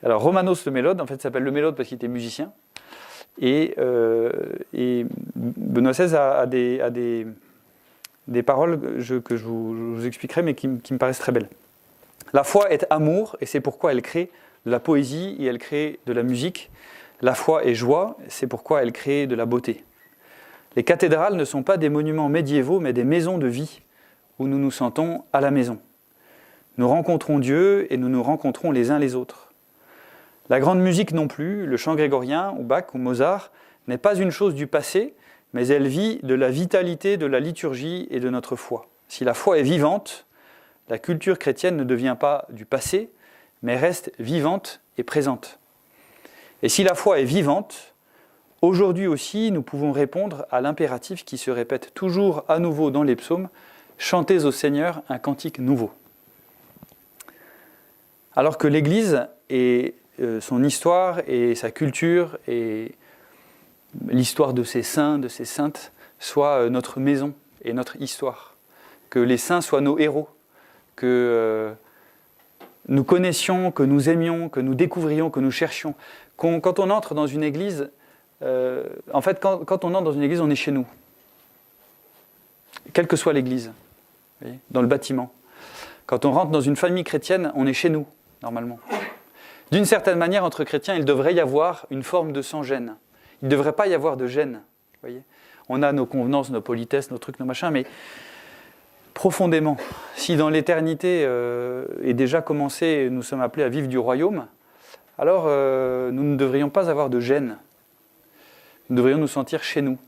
Alors 0.02 0.22
Romanos 0.22 0.66
le 0.66 0.72
Mélode, 0.72 1.00
en 1.00 1.06
fait, 1.06 1.22
s'appelle 1.22 1.44
le 1.44 1.52
Mélode 1.52 1.76
parce 1.76 1.88
qu'il 1.88 1.94
était 1.94 2.08
musicien. 2.08 2.52
Et, 3.40 3.74
euh, 3.78 4.32
Benoît 5.36 5.92
XVI 5.92 6.16
a, 6.16 6.46
des, 6.46 8.42
paroles 8.42 8.80
que 9.22 9.36
je 9.36 9.44
vous, 9.44 10.04
expliquerai, 10.04 10.42
mais 10.42 10.54
qui, 10.54 10.66
me 10.66 10.98
paraissent 10.98 11.20
très 11.20 11.30
belles. 11.30 11.48
La 12.32 12.42
foi 12.42 12.72
est 12.72 12.88
amour, 12.90 13.36
et 13.40 13.46
c'est 13.46 13.60
pourquoi 13.60 13.92
elle 13.92 14.02
crée 14.02 14.32
de 14.64 14.72
la 14.72 14.80
poésie 14.80 15.36
et 15.38 15.44
elle 15.44 15.58
crée 15.58 16.00
de 16.06 16.12
la 16.12 16.24
musique. 16.24 16.72
La 17.22 17.35
foi 17.35 17.64
est 17.64 17.74
joie, 17.74 18.18
c'est 18.29 18.46
pourquoi 18.46 18.83
elle 18.83 18.92
crée 18.92 19.26
de 19.26 19.35
la 19.35 19.46
beauté. 19.46 19.85
Les 20.76 20.85
cathédrales 20.85 21.37
ne 21.37 21.44
sont 21.46 21.62
pas 21.62 21.79
des 21.79 21.88
monuments 21.88 22.29
médiévaux, 22.29 22.79
mais 22.81 22.92
des 22.92 23.05
maisons 23.05 23.38
de 23.38 23.46
vie 23.46 23.81
où 24.38 24.46
nous 24.46 24.59
nous 24.59 24.70
sentons 24.70 25.24
à 25.33 25.40
la 25.40 25.50
maison. 25.50 25.79
Nous 26.76 26.87
rencontrons 26.87 27.38
Dieu 27.38 27.90
et 27.90 27.96
nous 27.96 28.11
nous 28.11 28.22
rencontrons 28.22 28.70
les 28.70 28.90
uns 28.90 28.98
les 28.98 29.14
autres. 29.14 29.55
La 30.50 30.61
grande 30.61 30.81
musique 30.81 31.12
non 31.12 31.26
plus, 31.26 31.64
le 31.64 31.76
chant 31.79 31.94
grégorien 31.94 32.55
ou 32.59 32.62
Bach 32.62 32.94
ou 32.94 32.98
Mozart, 32.98 33.50
n'est 33.88 33.96
pas 33.96 34.14
une 34.14 34.31
chose 34.31 34.55
du 34.55 34.66
passé, 34.66 35.14
mais 35.55 35.68
elle 35.68 35.88
vit 35.88 36.20
de 36.22 36.35
la 36.35 36.50
vitalité 36.50 37.16
de 37.16 37.24
la 37.24 37.40
liturgie 37.40 38.07
et 38.11 38.20
de 38.20 38.29
notre 38.29 38.57
foi. 38.57 38.88
Si 39.09 39.24
la 39.24 39.33
foi 39.33 39.59
est 39.59 39.62
vivante, 39.62 40.26
la 40.90 40.98
culture 40.98 41.38
chrétienne 41.38 41.76
ne 41.76 41.85
devient 41.85 42.16
pas 42.18 42.46
du 42.50 42.66
passé, 42.66 43.11
mais 43.62 43.76
reste 43.76 44.12
vivante 44.18 44.83
et 44.98 45.02
présente. 45.02 45.59
Et 46.62 46.69
si 46.69 46.83
la 46.83 46.95
foi 46.95 47.21
est 47.21 47.25
vivante, 47.25 47.95
aujourd'hui 48.62 49.07
aussi 49.07 49.51
nous 49.51 49.62
pouvons 49.62 49.92
répondre 49.92 50.47
à 50.51 50.61
l'impératif 50.61 51.25
qui 51.25 51.38
se 51.38 51.51
répète 51.51 51.92
toujours 51.95 52.45
à 52.49 52.59
nouveau 52.59 52.90
dans 52.90 53.03
les 53.03 53.16
psaumes, 53.16 53.49
chantez 53.99 54.45
au 54.45 54.53
Seigneur 54.53 55.03
un 55.09 55.19
cantique 55.19 55.59
nouveau. 55.59 55.90
Alors 58.35 58.59
que 58.59 58.69
l'Église 58.69 59.27
est 59.49 59.95
euh, 60.21 60.40
son 60.40 60.62
histoire 60.62 61.21
et 61.27 61.55
sa 61.55 61.71
culture 61.71 62.38
et 62.49 62.92
l'histoire 64.09 64.55
de 64.55 64.62
ses 64.62 64.83
saints, 64.83 65.19
de 65.19 65.29
ses 65.29 65.45
saintes, 65.45 65.92
soit 66.19 66.62
euh, 66.62 66.69
notre 66.71 67.01
maison 67.01 67.35
et 67.64 67.73
notre 67.73 68.01
histoire. 68.01 68.55
Que 69.11 69.19
les 69.19 69.37
saints 69.37 69.61
soient 69.61 69.81
nos 69.81 69.99
héros, 69.99 70.29
que 70.97 71.07
euh, 71.07 71.73
nous 72.88 73.05
connaissions, 73.05 73.71
que 73.71 73.83
nous 73.83 74.09
aimions, 74.09 74.49
que 74.49 74.61
nous 74.61 74.75
découvrions, 74.75 75.31
que 75.31 75.40
nous 75.40 75.51
cherchions. 75.51 75.95
Quand 76.37 76.79
on 76.79 76.90
entre 76.90 77.14
dans 77.14 77.27
une 77.27 77.42
église, 77.42 77.90
en 78.42 79.20
fait, 79.20 79.40
quand, 79.40 79.85
on 79.85 79.94
entre 79.94 80.05
dans 80.05 80.12
une 80.12 80.22
église, 80.22 80.40
on 80.40 80.51
est 80.51 80.57
chez 80.57 80.70
nous. 80.70 80.87
Quelle 82.92 83.07
que 83.07 83.16
soit 83.16 83.33
l'église, 83.33 83.72
dans 84.70 84.83
le 84.83 84.87
bâtiment. 84.87 85.33
Quand 86.07 86.25
on 86.25 86.33
rentre 86.33 86.53
dans 86.53 86.61
une 86.61 86.77
famille 86.77 87.05
chrétienne, 87.05 87.53
on 87.55 87.66
est 87.66 87.72
chez 87.72 87.90
nous, 87.90 88.07
normalement. 88.42 88.79
D'une 89.72 89.85
certaine 89.85 90.18
manière, 90.18 90.44
entre 90.44 90.62
chrétiens, 90.62 90.94
il 90.94 91.05
devrait 91.05 91.35
y 91.35 91.40
avoir 91.40 91.87
une 91.90 92.05
forme 92.05 92.33
de 92.33 92.42
sans-gêne. 92.42 92.96
Il 93.42 93.46
ne 93.46 93.51
devrait 93.51 93.72
pas 93.72 93.88
y 93.88 93.94
avoir 93.94 94.16
de 94.16 94.27
gêne. 94.27 94.62
Voyez 95.03 95.22
On 95.68 95.83
a 95.83 95.92
nos 95.92 96.07
convenances, 96.07 96.51
nos 96.51 96.61
politesses, 96.61 97.11
nos 97.11 97.18
trucs, 97.18 97.40
nos 97.40 97.46
machins, 97.46 97.70
mais 97.70 97.85
profondément, 99.14 99.77
si 100.14 100.37
dans 100.37 100.49
l'éternité 100.49 101.25
euh, 101.25 101.87
est 102.05 102.14
déjà 102.14 102.42
commencé, 102.42 103.09
nous 103.11 103.22
sommes 103.22 103.40
appelés 103.40 103.64
à 103.64 103.68
vivre 103.68 103.88
du 103.88 103.99
royaume, 103.99 104.46
alors 105.18 105.44
euh, 105.46 106.11
nous 106.11 106.22
ne 106.22 106.37
devrions 106.37 106.70
pas 106.70 106.90
avoir 106.90 107.11
de 107.11 107.20
gêne. 107.20 107.59
Nous 108.88 108.96
devrions 108.96 109.18
nous 109.18 109.29
sentir 109.29 109.62
chez 109.62 109.83
nous. 109.83 109.98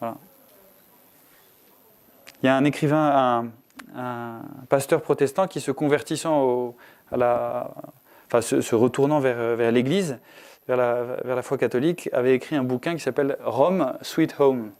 Voilà. 0.00 0.16
Il 2.42 2.46
y 2.46 2.48
a 2.48 2.56
un 2.56 2.64
écrivain, 2.64 3.50
un, 3.96 4.40
pasteur 4.68 5.02
protestant 5.02 5.46
qui 5.46 5.60
se 5.60 5.70
convertissant 5.70 6.74
enfin, 7.12 8.40
se, 8.40 8.74
retournant 8.74 9.20
vers, 9.20 9.70
l'Église, 9.70 10.18
vers 10.66 10.76
la, 10.76 11.02
vers 11.24 11.36
la 11.36 11.42
foi 11.42 11.58
catholique, 11.58 12.08
avait 12.12 12.34
écrit 12.34 12.56
un 12.56 12.64
bouquin 12.64 12.94
qui 12.94 13.00
s'appelle 13.00 13.36
Rome, 13.44 13.92
Sweet 14.00 14.36
Home. 14.40 14.70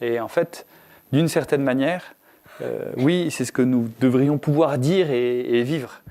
Et 0.00 0.20
en 0.20 0.28
fait, 0.28 0.66
d'une 1.12 1.28
certaine 1.28 1.62
manière, 1.62 2.14
Euh, 2.60 2.92
oui, 2.96 3.30
c'est 3.30 3.44
ce 3.44 3.52
que 3.52 3.62
nous 3.62 3.88
devrions 4.00 4.38
pouvoir 4.38 4.78
dire 4.78 5.10
et, 5.10 5.62
vivre. 5.62 6.02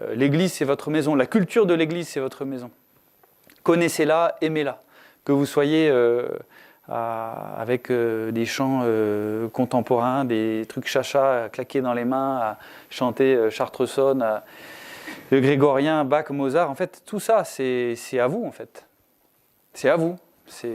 Euh, 0.00 0.14
L'Église, 0.14 0.52
c'est 0.52 0.64
votre 0.64 0.90
maison. 0.90 1.14
La 1.14 1.26
culture 1.26 1.66
de 1.66 1.74
l'Église, 1.74 2.08
c'est 2.08 2.20
votre 2.20 2.44
maison. 2.44 2.70
Connaissez-la, 3.62 4.36
aimez-la. 4.40 4.80
Que 5.24 5.32
vous 5.32 5.46
soyez 5.46 5.92
avec 6.88 7.92
des 7.92 8.46
chants 8.46 8.82
contemporains, 9.52 10.24
des 10.24 10.64
trucs 10.66 10.86
chacha 10.86 11.44
à 11.44 11.48
claquer 11.50 11.82
dans 11.82 11.92
les 11.92 12.06
mains, 12.06 12.38
à 12.38 12.58
chanter 12.88 13.50
Chartreson, 13.50 14.40
le 15.30 15.40
grégorien, 15.40 16.04
Bach, 16.04 16.30
Mozart. 16.30 16.70
En 16.70 16.74
fait, 16.74 17.02
tout 17.04 17.20
ça, 17.20 17.44
c'est 17.44 18.18
à 18.18 18.26
vous, 18.26 18.46
en 18.46 18.50
fait. 18.50 18.86
C'est 19.74 19.90
à 19.90 19.96
vous. 19.96 20.16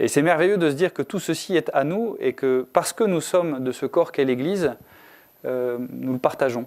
Et 0.00 0.08
c'est 0.08 0.22
merveilleux 0.22 0.56
de 0.56 0.70
se 0.70 0.74
dire 0.74 0.92
que 0.92 1.02
tout 1.02 1.20
ceci 1.20 1.56
est 1.56 1.70
à 1.72 1.84
nous 1.84 2.16
et 2.18 2.32
que 2.32 2.66
parce 2.72 2.92
que 2.92 3.04
nous 3.04 3.20
sommes 3.20 3.62
de 3.62 3.70
ce 3.70 3.86
corps 3.86 4.10
qu'est 4.10 4.24
l'Église, 4.24 4.74
euh, 5.44 5.78
nous 5.90 6.14
le 6.14 6.18
partageons. 6.18 6.66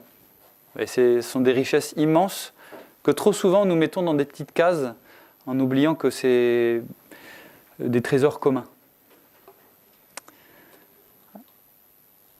Et 0.79 0.87
ce 0.87 1.21
sont 1.21 1.41
des 1.41 1.51
richesses 1.51 1.93
immenses 1.97 2.53
que 3.03 3.11
trop 3.11 3.33
souvent 3.33 3.65
nous 3.65 3.75
mettons 3.75 4.03
dans 4.03 4.13
des 4.13 4.25
petites 4.25 4.51
cases 4.51 4.93
en 5.45 5.59
oubliant 5.59 5.95
que 5.95 6.09
c'est 6.09 6.81
des 7.79 8.01
trésors 8.01 8.39
communs. 8.39 8.65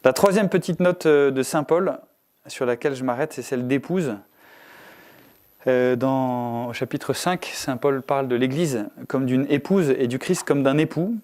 La 0.08 0.13
troisième 0.13 0.47
petite 0.47 0.80
note 0.80 1.06
euh, 1.06 1.32
de 1.32 1.43
Saint 1.43 1.63
Paul 1.63 2.00
sur 2.47 2.65
laquelle 2.65 2.95
je 2.95 3.04
m'arrête, 3.04 3.34
c'est 3.34 3.41
celle 3.41 3.67
d'épouse. 3.67 4.15
Euh, 5.67 5.97
dans, 5.97 6.67
au 6.67 6.73
chapitre 6.73 7.12
5, 7.12 7.43
Saint 7.43 7.76
Paul 7.76 8.02
parle 8.02 8.30
de 8.30 8.36
l'Église 8.38 8.86
comme 9.10 9.26
d'une 9.26 9.45
épouse 9.50 9.89
et 9.89 10.08
du 10.08 10.17
Christ 10.17 10.43
comme 10.43 10.63
d'un 10.63 10.78
époux. 10.78 11.15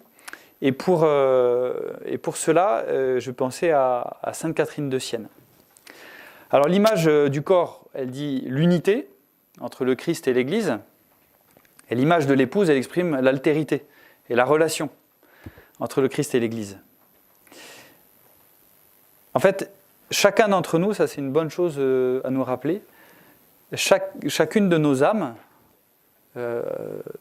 Et 0.62 0.74
pour, 0.74 1.04
euh, 1.06 1.74
cela, 2.36 2.84
je 2.90 3.32
pensais 3.32 3.72
à, 3.72 4.20
Sainte 4.34 4.54
Catherine 4.54 4.90
de 4.90 5.00
Sienne. 5.00 5.30
Alors 6.54 6.68
l'image 6.68 7.06
du 7.06 7.42
corps, 7.42 7.84
elle 7.96 8.12
dit 8.12 8.44
l'unité 8.46 9.10
entre 9.60 9.86
le 9.86 9.96
Christ 9.96 10.28
et 10.28 10.34
l'Église. 10.34 10.78
Et 11.90 11.96
l'image 11.96 12.28
de 12.28 12.34
l'épouse, 12.36 12.70
elle 12.70 12.78
exprime 12.78 13.20
l'altérité 13.20 13.88
et 14.30 14.36
la 14.36 14.46
relation 14.46 14.92
entre 15.80 16.00
le 16.00 16.10
Christ 16.10 16.36
et 16.36 16.40
l'Église. 16.40 16.78
En 19.34 19.40
fait, 19.40 19.72
chacun 20.12 20.48
d'entre 20.48 20.78
nous, 20.78 20.94
ça 20.94 21.08
c'est 21.08 21.22
une 21.22 21.32
bonne 21.32 21.50
chose 21.50 21.80
à 22.24 22.30
nous 22.30 22.44
rappeler, 22.44 22.84
chacune 23.74 24.70
de 24.70 24.78
nos 24.78 25.04
âmes, 25.04 25.34
euh, 26.38 26.62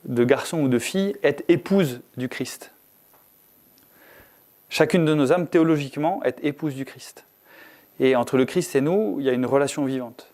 de 0.05 0.25
garçons 0.25 0.61
ou 0.61 0.68
de 0.68 0.79
filles, 0.79 1.16
est 1.23 1.42
épouse 1.49 2.03
du 2.18 2.29
Christ. 2.29 2.71
Chacune 4.68 5.07
de 5.07 5.14
nos 5.14 5.33
âmes, 5.33 5.49
théologiquement, 5.49 6.23
est 6.23 6.38
épouse 6.45 6.75
du 6.75 6.85
Christ. 6.85 7.25
Et 8.00 8.16
entre 8.16 8.37
le 8.37 8.44
Christ 8.44 8.74
et 8.74 8.81
nous, 8.81 9.16
il 9.18 9.26
y 9.26 9.28
a 9.28 9.33
une 9.33 9.46
relation 9.46 9.85
vivante. 9.85 10.33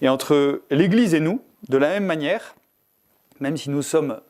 Et 0.00 0.08
entre 0.08 0.62
l'Église 0.70 1.14
et 1.14 1.20
nous, 1.20 1.42
de 1.68 1.76
la 1.76 1.88
même 1.88 2.04
manière, 2.04 2.56
même 3.40 3.56
si 3.56 3.70
nous 3.70 3.82
sommes 3.82 4.20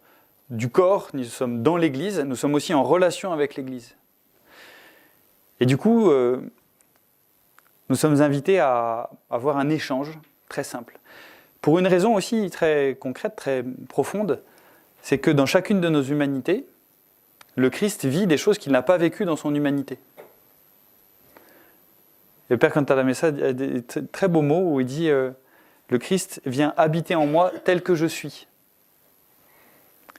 du 0.50 0.68
corps, 0.68 1.08
nous 1.14 1.24
sommes 1.24 1.62
dans 1.62 1.76
l'Église, 1.76 2.20
nous 2.20 2.37
sommes 2.37 2.54
aussi 2.54 2.74
en 2.74 2.84
relation 2.84 3.32
avec 3.32 3.54
l'Église. 3.54 3.96
Et 5.60 5.66
du 5.66 5.76
coup, 5.76 6.10
euh, 6.10 6.40
nous 7.88 7.96
sommes 7.96 8.20
invités 8.20 8.60
à 8.60 9.10
avoir 9.30 9.56
un 9.56 9.70
échange 9.70 10.18
très 10.48 10.64
simple. 10.64 10.98
Pour 11.60 11.78
une 11.78 11.87
raison 11.87 12.14
aussi 12.14 12.50
très 12.50 12.96
concrète, 13.00 13.37
très 13.37 13.64
profonde, 13.88 14.42
c'est 15.00 15.18
que 15.18 15.30
dans 15.30 15.46
chacune 15.46 15.80
de 15.80 15.88
nos 15.88 16.02
humanités, 16.02 16.66
le 17.56 17.70
Christ 17.70 18.04
vit 18.04 18.26
des 18.26 18.37
choses 18.37 18.58
qu'il 18.58 18.72
n'a 18.72 18.82
pas 18.82 18.96
vécues 18.96 19.24
dans 19.24 19.37
son 19.37 19.54
humanité. 19.54 19.98
Le 22.50 22.57
Père 22.59 22.72
Cantalamessa 22.72 23.28
a 23.28 23.52
des 23.52 23.83
très 23.83 24.28
beaux 24.28 24.42
mots 24.42 24.74
où 24.74 24.80
il 24.80 24.87
dit 24.87 25.09
euh, 25.09 25.30
Le 25.88 25.98
Christ 25.98 26.40
vient 26.44 26.74
habiter 26.76 27.14
en 27.14 27.26
moi 27.26 27.52
tel 27.64 27.83
que 27.83 27.94
je 27.94 28.07
suis. 28.07 28.46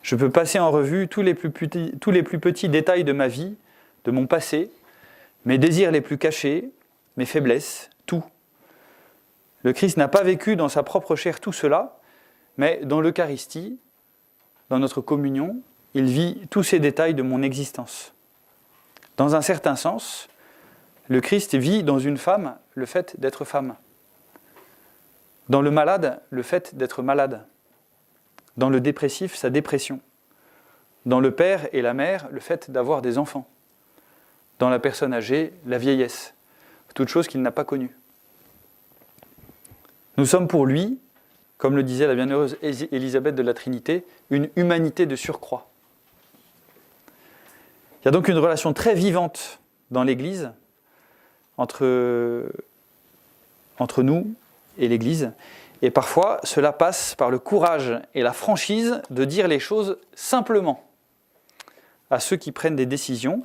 Je 0.02 0.16
peux 0.16 0.30
passer 0.30 0.60
en 0.60 0.72
revue 0.72 1.08
tous 1.08 1.22
les 1.22 1.34
plus 1.34 1.50
petits 1.52 2.70
détails 2.70 3.04
de 3.04 3.12
ma 3.12 3.28
vie, 3.28 3.56
de 4.04 4.12
mon 4.12 4.28
passé, 4.28 4.70
mes 5.46 5.58
désirs 5.58 5.92
les 5.92 6.02
plus 6.02 6.18
cachés, 6.18 6.72
mes 7.18 7.26
faiblesses, 7.26 7.90
tout. 8.06 8.24
Le 9.64 9.74
Christ 9.74 9.98
n'a 9.98 10.08
pas 10.08 10.24
vécu 10.24 10.56
dans 10.56 10.70
sa 10.70 10.84
propre 10.84 11.16
chair 11.16 11.40
tout 11.40 11.54
cela, 11.54 11.98
mais 12.58 12.82
dans 12.84 13.02
l'Eucharistie, 13.02 13.80
dans 14.70 14.80
notre 14.80 15.02
communion, 15.02 15.58
il 15.96 16.06
vit 16.06 16.42
tous 16.50 16.64
ces 16.64 16.80
détails 16.80 17.16
de 17.16 17.24
mon 17.24 17.42
existence. 17.42 18.14
Dans 19.18 19.36
un 19.36 19.42
certain 19.42 19.76
sens, 19.76 20.28
le 21.08 21.22
Christ 21.22 21.56
vit 21.56 21.84
dans 21.84 22.00
une 22.00 22.18
femme 22.18 22.58
le 22.74 22.86
fait 22.86 23.20
d'être 23.20 23.46
femme. 23.46 23.76
Dans 25.50 25.62
le 25.62 25.70
malade, 25.70 26.22
le 26.32 26.42
fait 26.42 26.76
d'être 26.76 27.04
malade. 27.04 27.46
Dans 28.58 28.70
le 28.70 28.80
dépressif, 28.80 29.36
sa 29.36 29.50
dépression. 29.50 30.00
Dans 31.06 31.20
le 31.20 31.32
père 31.32 31.68
et 31.74 31.82
la 31.82 31.94
mère, 31.94 32.28
le 32.32 32.40
fait 32.40 32.72
d'avoir 32.72 33.02
des 33.02 33.18
enfants. 33.18 33.48
Dans 34.58 34.70
la 34.70 34.80
personne 34.80 35.14
âgée, 35.14 35.54
la 35.68 35.78
vieillesse. 35.78 36.34
Toute 36.96 37.10
chose 37.10 37.28
qu'il 37.28 37.42
n'a 37.42 37.52
pas 37.52 37.66
connue. 37.66 37.96
Nous 40.18 40.26
sommes 40.26 40.48
pour 40.48 40.66
lui, 40.66 40.98
comme 41.58 41.76
le 41.76 41.84
disait 41.84 42.08
la 42.08 42.16
bienheureuse 42.16 42.58
Élisabeth 42.62 43.36
de 43.36 43.44
la 43.44 43.54
Trinité, 43.54 44.06
une 44.30 44.50
humanité 44.56 45.06
de 45.06 45.16
surcroît. 45.16 45.70
Il 48.02 48.06
y 48.06 48.08
a 48.08 48.12
donc 48.12 48.28
une 48.28 48.38
relation 48.38 48.74
très 48.74 48.96
vivante 48.96 49.60
dans 49.92 50.04
l'Église 50.04 50.52
entre, 51.58 52.46
entre 53.80 54.04
nous 54.04 54.34
et 54.78 54.88
l'Église. 54.88 55.32
Et 55.82 55.92
parfois, 55.92 56.40
cela 56.44 56.72
passe 56.72 57.16
par 57.16 57.30
le 57.30 57.40
courage 57.40 57.94
et 58.14 58.22
la 58.22 58.34
franchise 58.34 59.02
de 59.10 59.26
dire 59.26 59.48
les 59.48 59.60
choses 59.60 59.98
simplement 60.16 60.84
à 62.10 62.20
ceux 62.20 62.38
qui 62.38 62.52
prennent 62.52 62.76
des 62.76 62.86
décisions 62.86 63.44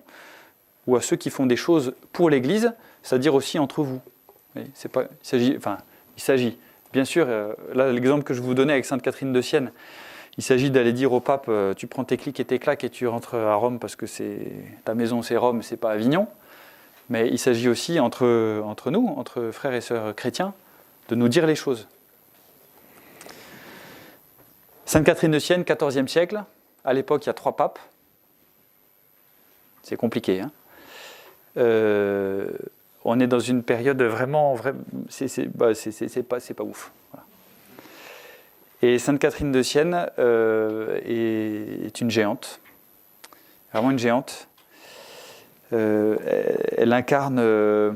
ou 0.87 0.97
à 0.97 1.01
ceux 1.01 1.17
qui 1.17 1.31
font 1.31 1.47
des 1.47 1.57
choses 1.57 1.95
pour 2.13 2.31
l'Église, 2.31 2.73
c'est-à-dire 3.03 3.35
aussi 3.35 3.59
entre 3.59 3.83
vous. 3.83 4.01
Pas, 4.93 5.05
il 5.05 5.11
s'agit, 5.23 5.55
enfin, 5.57 5.79
bien 6.93 7.05
sûr, 7.05 7.27
euh, 7.29 7.53
là 7.75 7.93
l'exemple 7.93 8.25
que 8.25 8.35
je 8.35 8.41
vous 8.41 8.55
donnais 8.55 8.73
avec 8.73 8.85
Sainte 8.85 9.03
Catherine 9.03 9.33
de 9.33 9.41
Sienne, 9.41 9.71
il 10.39 10.43
s'agit 10.43 10.71
d'aller 10.71 10.93
dire 10.93 11.13
au 11.13 11.21
pape, 11.21 11.47
euh, 11.49 11.75
tu 11.75 11.87
prends 11.87 12.05
tes 12.05 12.17
clics 12.17 12.41
et 12.41 12.45
tes 12.45 12.59
claques 12.59 12.85
et 12.85 12.91
tu 12.91 13.07
rentres 13.07 13.35
à 13.35 13.55
Rome 13.55 13.79
parce 13.79 13.97
que 13.97 14.07
ta 14.85 14.95
maison 14.95 15.23
c'est 15.23 15.37
Rome, 15.37 15.63
c'est 15.63 15.77
pas 15.77 15.91
Avignon. 15.91 16.29
Mais 17.11 17.29
il 17.29 17.39
s'agit 17.39 17.69
aussi 17.69 18.01
entre, 18.01 18.91
nous, 18.91 19.07
entre 19.17 19.51
frères 19.51 19.75
et 19.75 19.81
sœurs 19.81 20.15
chrétiens, 20.15 20.55
de 21.09 21.15
nous 21.15 21.29
dire 21.29 21.47
les 21.47 21.57
choses. 21.57 21.89
Sainte 24.87 25.05
Catherine 25.05 25.33
de 25.33 25.39
Sienne, 25.39 25.63
14e 25.63 26.07
siècle. 26.07 26.43
À 26.85 26.95
l'époque, 26.95 27.27
il 27.27 27.29
y 27.29 27.31
a 27.31 27.35
trois 27.35 27.57
papes. 27.57 27.79
C'est 29.83 29.97
compliqué. 29.97 30.41
Hein 30.41 30.51
euh, 31.57 32.49
on 33.05 33.19
est 33.19 33.27
dans 33.27 33.41
une 33.41 33.63
période 33.63 34.03
vraiment, 34.03 34.57
c'est 35.09 35.49
bah, 35.57 35.73
pas, 36.29 36.39
pas 36.41 36.65
ouf. 36.65 36.93
Et 38.83 38.99
Sainte 38.99 39.19
Catherine 39.19 39.53
de 39.53 39.63
Sienne 39.63 40.07
euh, 40.19 41.01
est, 41.05 42.01
une 42.01 42.11
géante, 42.11 42.61
vraiment 43.73 43.91
une 43.91 43.99
géante. 43.99 44.49
Euh, 45.73 46.17
elle 46.77 46.93
incarne, 46.93 47.39
euh, 47.39 47.93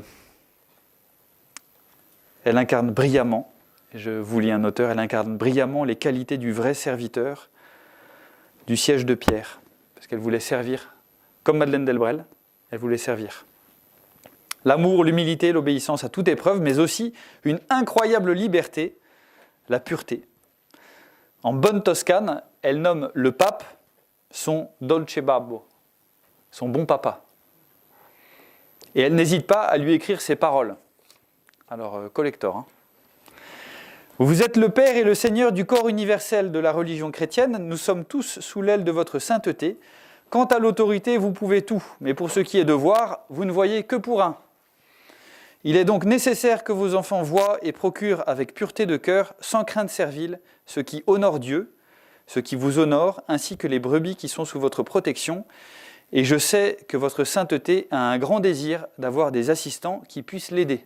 elle 2.43 2.57
incarne 2.57 2.91
brillamment. 2.91 3.51
Je 3.93 4.11
vous 4.11 4.39
lis 4.39 4.51
un 4.51 4.63
auteur. 4.63 4.91
Elle 4.91 4.99
incarne 4.99 5.37
brillamment 5.37 5.83
les 5.83 5.95
qualités 5.95 6.37
du 6.37 6.51
vrai 6.51 6.73
serviteur 6.73 7.49
du 8.67 8.77
siège 8.77 9.05
de 9.05 9.13
Pierre, 9.13 9.61
parce 9.93 10.07
qu'elle 10.07 10.19
voulait 10.19 10.39
servir, 10.39 10.95
comme 11.43 11.57
Madeleine 11.57 11.85
Delbrel, 11.85 12.25
elle 12.71 12.79
voulait 12.79 12.97
servir 12.97 13.45
l'amour, 14.65 15.03
l'humilité, 15.03 15.51
l'obéissance 15.51 16.03
à 16.03 16.09
toute 16.09 16.27
épreuve, 16.27 16.59
mais 16.59 16.79
aussi 16.79 17.13
une 17.43 17.59
incroyable 17.69 18.33
liberté, 18.33 18.97
la 19.69 19.79
pureté. 19.79 20.27
En 21.43 21.53
bonne 21.53 21.83
toscane, 21.83 22.41
elle 22.63 22.81
nomme 22.81 23.11
le 23.13 23.31
pape 23.31 23.63
son 24.31 24.69
dolce 24.81 25.19
babbo, 25.19 25.65
son 26.51 26.67
bon 26.67 26.85
papa. 26.85 27.24
Et 28.95 29.01
elle 29.01 29.15
n'hésite 29.15 29.45
pas 29.45 29.63
à 29.63 29.77
lui 29.77 29.93
écrire 29.93 30.21
ses 30.21 30.35
paroles. 30.35 30.75
Alors, 31.69 31.97
euh, 31.97 32.09
collector. 32.09 32.55
Hein. 32.57 32.65
Vous 34.17 34.41
êtes 34.41 34.55
le 34.55 34.69
Père 34.69 34.95
et 34.95 35.03
le 35.03 35.13
Seigneur 35.13 35.51
du 35.51 35.65
corps 35.65 35.89
universel 35.89 36.53
de 36.53 36.59
la 36.59 36.71
religion 36.71 37.11
chrétienne, 37.11 37.57
nous 37.57 37.75
sommes 37.75 38.05
tous 38.05 38.39
sous 38.39 38.61
l'aile 38.61 38.85
de 38.85 38.91
votre 38.91 39.19
sainteté. 39.19 39.77
Quant 40.29 40.45
à 40.45 40.59
l'autorité, 40.59 41.17
vous 41.17 41.33
pouvez 41.33 41.63
tout, 41.63 41.83
mais 41.99 42.13
pour 42.13 42.31
ce 42.31 42.39
qui 42.39 42.57
est 42.57 42.63
de 42.63 42.71
voir, 42.71 43.25
vous 43.29 43.43
ne 43.43 43.51
voyez 43.51 43.83
que 43.83 43.97
pour 43.97 44.21
un. 44.21 44.37
Il 45.65 45.75
est 45.75 45.83
donc 45.83 46.05
nécessaire 46.05 46.63
que 46.63 46.71
vos 46.71 46.95
enfants 46.95 47.23
voient 47.23 47.57
et 47.61 47.73
procurent 47.73 48.23
avec 48.25 48.53
pureté 48.53 48.85
de 48.85 48.95
cœur, 48.95 49.33
sans 49.41 49.65
crainte 49.65 49.89
servile, 49.89 50.39
ce 50.65 50.79
qui 50.79 51.03
honore 51.07 51.39
Dieu, 51.39 51.75
ce 52.27 52.39
qui 52.39 52.55
vous 52.55 52.79
honore, 52.79 53.21
ainsi 53.27 53.57
que 53.57 53.67
les 53.67 53.79
brebis 53.79 54.15
qui 54.15 54.29
sont 54.29 54.45
sous 54.45 54.59
votre 54.59 54.81
protection, 54.81 55.45
Et 56.11 56.23
je 56.23 56.37
sais 56.37 56.77
que 56.87 56.97
votre 56.97 57.23
sainteté 57.23 57.87
a 57.91 58.11
un 58.11 58.17
grand 58.17 58.39
désir 58.39 58.87
d'avoir 58.97 59.31
des 59.31 59.49
assistants 59.49 60.01
qui 60.07 60.21
puissent 60.21 60.51
l'aider. 60.51 60.85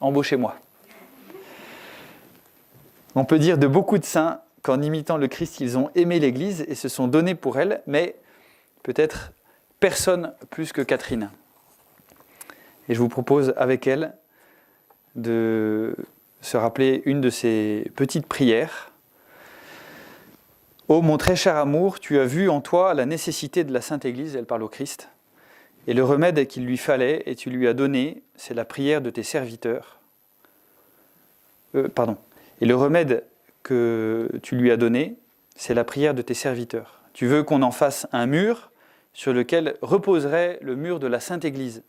Embauchez-moi. 0.00 0.56
On 3.14 3.24
peut 3.24 3.38
dire 3.38 3.58
de 3.58 3.66
beaucoup 3.66 3.98
de 3.98 4.04
saints 4.04 4.40
qu'en 4.62 4.80
imitant 4.80 5.16
le 5.16 5.28
Christ, 5.28 5.60
ils 5.60 5.76
ont 5.76 5.90
aimé 5.94 6.18
l'Église 6.18 6.64
et 6.68 6.74
se 6.74 6.88
sont 6.88 7.08
donnés 7.08 7.34
pour 7.34 7.58
elle, 7.58 7.82
mais 7.86 8.16
peut-être 8.82 9.32
personne 9.80 10.32
plus 10.50 10.72
que 10.72 10.82
Catherine. 10.82 11.30
Et 12.88 12.94
je 12.94 13.00
vous 13.00 13.08
propose 13.08 13.52
avec 13.56 13.86
elle 13.86 14.14
de 15.14 15.94
se 16.40 16.56
rappeler 16.56 17.02
une 17.04 17.20
de 17.20 17.30
ces 17.30 17.90
petites 17.96 18.26
prières. 18.26 18.91
Ô 20.88 21.00
mon 21.00 21.16
très 21.16 21.36
cher 21.36 21.56
amour, 21.56 22.00
tu 22.00 22.18
as 22.18 22.24
vu 22.24 22.50
en 22.50 22.60
toi 22.60 22.92
la 22.92 23.06
nécessité 23.06 23.62
de 23.62 23.72
la 23.72 23.80
Sainte 23.80 24.04
Église, 24.04 24.34
elle 24.34 24.46
parle 24.46 24.64
au 24.64 24.68
Christ, 24.68 25.08
et 25.86 25.94
le 25.94 26.02
remède 26.02 26.46
qu'il 26.48 26.64
lui 26.64 26.76
fallait, 26.76 27.22
et 27.26 27.36
tu 27.36 27.50
lui 27.50 27.68
as 27.68 27.72
donné, 27.72 28.22
c'est 28.34 28.52
la 28.52 28.64
prière 28.64 29.00
de 29.00 29.08
tes 29.08 29.22
serviteurs. 29.22 30.00
Euh, 31.76 31.88
pardon. 31.88 32.16
Et 32.60 32.66
le 32.66 32.74
remède 32.74 33.24
que 33.62 34.28
tu 34.42 34.56
lui 34.56 34.72
as 34.72 34.76
donné, 34.76 35.16
c'est 35.54 35.74
la 35.74 35.84
prière 35.84 36.14
de 36.14 36.22
tes 36.22 36.34
serviteurs. 36.34 37.00
Tu 37.12 37.26
veux 37.26 37.44
qu'on 37.44 37.62
en 37.62 37.70
fasse 37.70 38.08
un 38.12 38.26
mur 38.26 38.72
sur 39.14 39.32
lequel 39.32 39.76
reposerait 39.82 40.58
le 40.62 40.74
mur 40.74 40.98
de 40.98 41.06
la 41.06 41.20
Sainte 41.20 41.44
Église, 41.44 41.84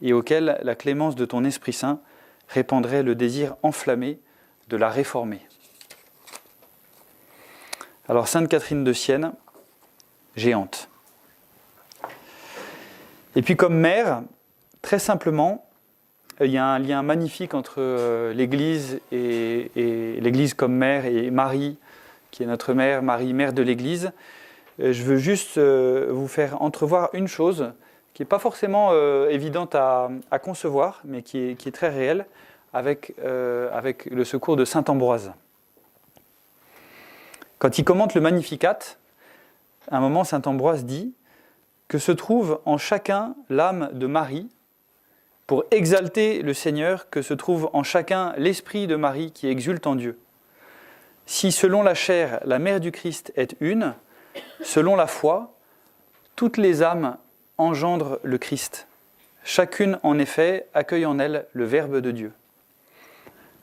et 0.00 0.14
auquel 0.14 0.58
la 0.62 0.74
clémence 0.74 1.16
de 1.16 1.26
ton 1.26 1.44
Esprit 1.44 1.74
Saint 1.74 2.00
répandrait 2.48 3.02
le 3.02 3.14
désir 3.14 3.56
enflammé 3.62 4.20
de 4.68 4.76
la 4.78 4.88
réformer. 4.88 5.45
Alors 8.08 8.28
Sainte 8.28 8.48
Catherine 8.48 8.84
de 8.84 8.92
Sienne, 8.92 9.32
géante. 10.36 10.88
Et 13.34 13.42
puis 13.42 13.56
comme 13.56 13.76
mère, 13.76 14.22
très 14.80 15.00
simplement, 15.00 15.66
il 16.40 16.50
y 16.50 16.58
a 16.58 16.66
un 16.66 16.78
lien 16.78 17.02
magnifique 17.02 17.54
entre 17.54 17.76
euh, 17.78 18.32
l'Église 18.32 19.00
et, 19.10 19.70
l'Église 19.74 20.54
comme 20.54 20.74
mère 20.74 21.04
et 21.06 21.30
Marie, 21.30 21.78
qui 22.30 22.44
est 22.44 22.46
notre 22.46 22.74
mère, 22.74 23.02
Marie, 23.02 23.32
mère 23.32 23.52
de 23.52 23.62
l'Église. 23.62 24.12
Euh, 24.80 24.92
je 24.92 25.02
veux 25.02 25.16
juste 25.16 25.58
euh, 25.58 26.06
vous 26.10 26.28
faire 26.28 26.62
entrevoir 26.62 27.10
une 27.12 27.26
chose 27.26 27.72
qui 28.14 28.22
n'est 28.22 28.26
pas 28.26 28.38
forcément 28.38 28.94
évidente 29.28 29.74
à, 29.74 30.08
concevoir, 30.42 31.02
mais 31.04 31.20
qui 31.20 31.38
est, 31.38 31.74
très 31.74 31.90
réelle, 31.90 32.24
avec, 32.72 33.14
avec 33.20 34.06
le 34.06 34.24
secours 34.24 34.56
de 34.56 34.64
Saint 34.64 34.84
Ambroise. 34.88 35.32
Quand 37.58 37.78
il 37.78 37.84
commente 37.84 38.14
le 38.14 38.20
Magnificat, 38.20 38.78
à 39.90 39.96
un 39.96 40.00
moment, 40.00 40.24
Saint 40.24 40.42
Ambroise 40.44 40.84
dit 40.84 41.14
que 41.88 41.98
se 41.98 42.12
trouve 42.12 42.60
en 42.64 42.76
chacun 42.76 43.34
l'âme 43.48 43.90
de 43.92 44.06
Marie, 44.06 44.48
pour 45.46 45.64
exalter 45.70 46.42
le 46.42 46.54
Seigneur 46.54 47.08
que 47.08 47.22
se 47.22 47.32
trouve 47.32 47.70
en 47.72 47.84
chacun 47.84 48.34
l'esprit 48.36 48.86
de 48.86 48.96
Marie 48.96 49.30
qui 49.30 49.46
exulte 49.46 49.86
en 49.86 49.94
Dieu. 49.94 50.18
Si 51.24 51.52
selon 51.52 51.82
la 51.82 51.94
chair 51.94 52.40
la 52.44 52.58
mère 52.58 52.80
du 52.80 52.90
Christ 52.90 53.32
est 53.36 53.56
une, 53.60 53.94
selon 54.62 54.96
la 54.96 55.06
foi, 55.06 55.54
toutes 56.34 56.56
les 56.56 56.82
âmes 56.82 57.16
engendrent 57.58 58.18
le 58.22 58.38
Christ. 58.38 58.88
Chacune, 59.44 59.98
en 60.02 60.18
effet, 60.18 60.66
accueille 60.74 61.06
en 61.06 61.18
elle 61.18 61.46
le 61.52 61.64
Verbe 61.64 61.98
de 61.98 62.10
Dieu. 62.10 62.32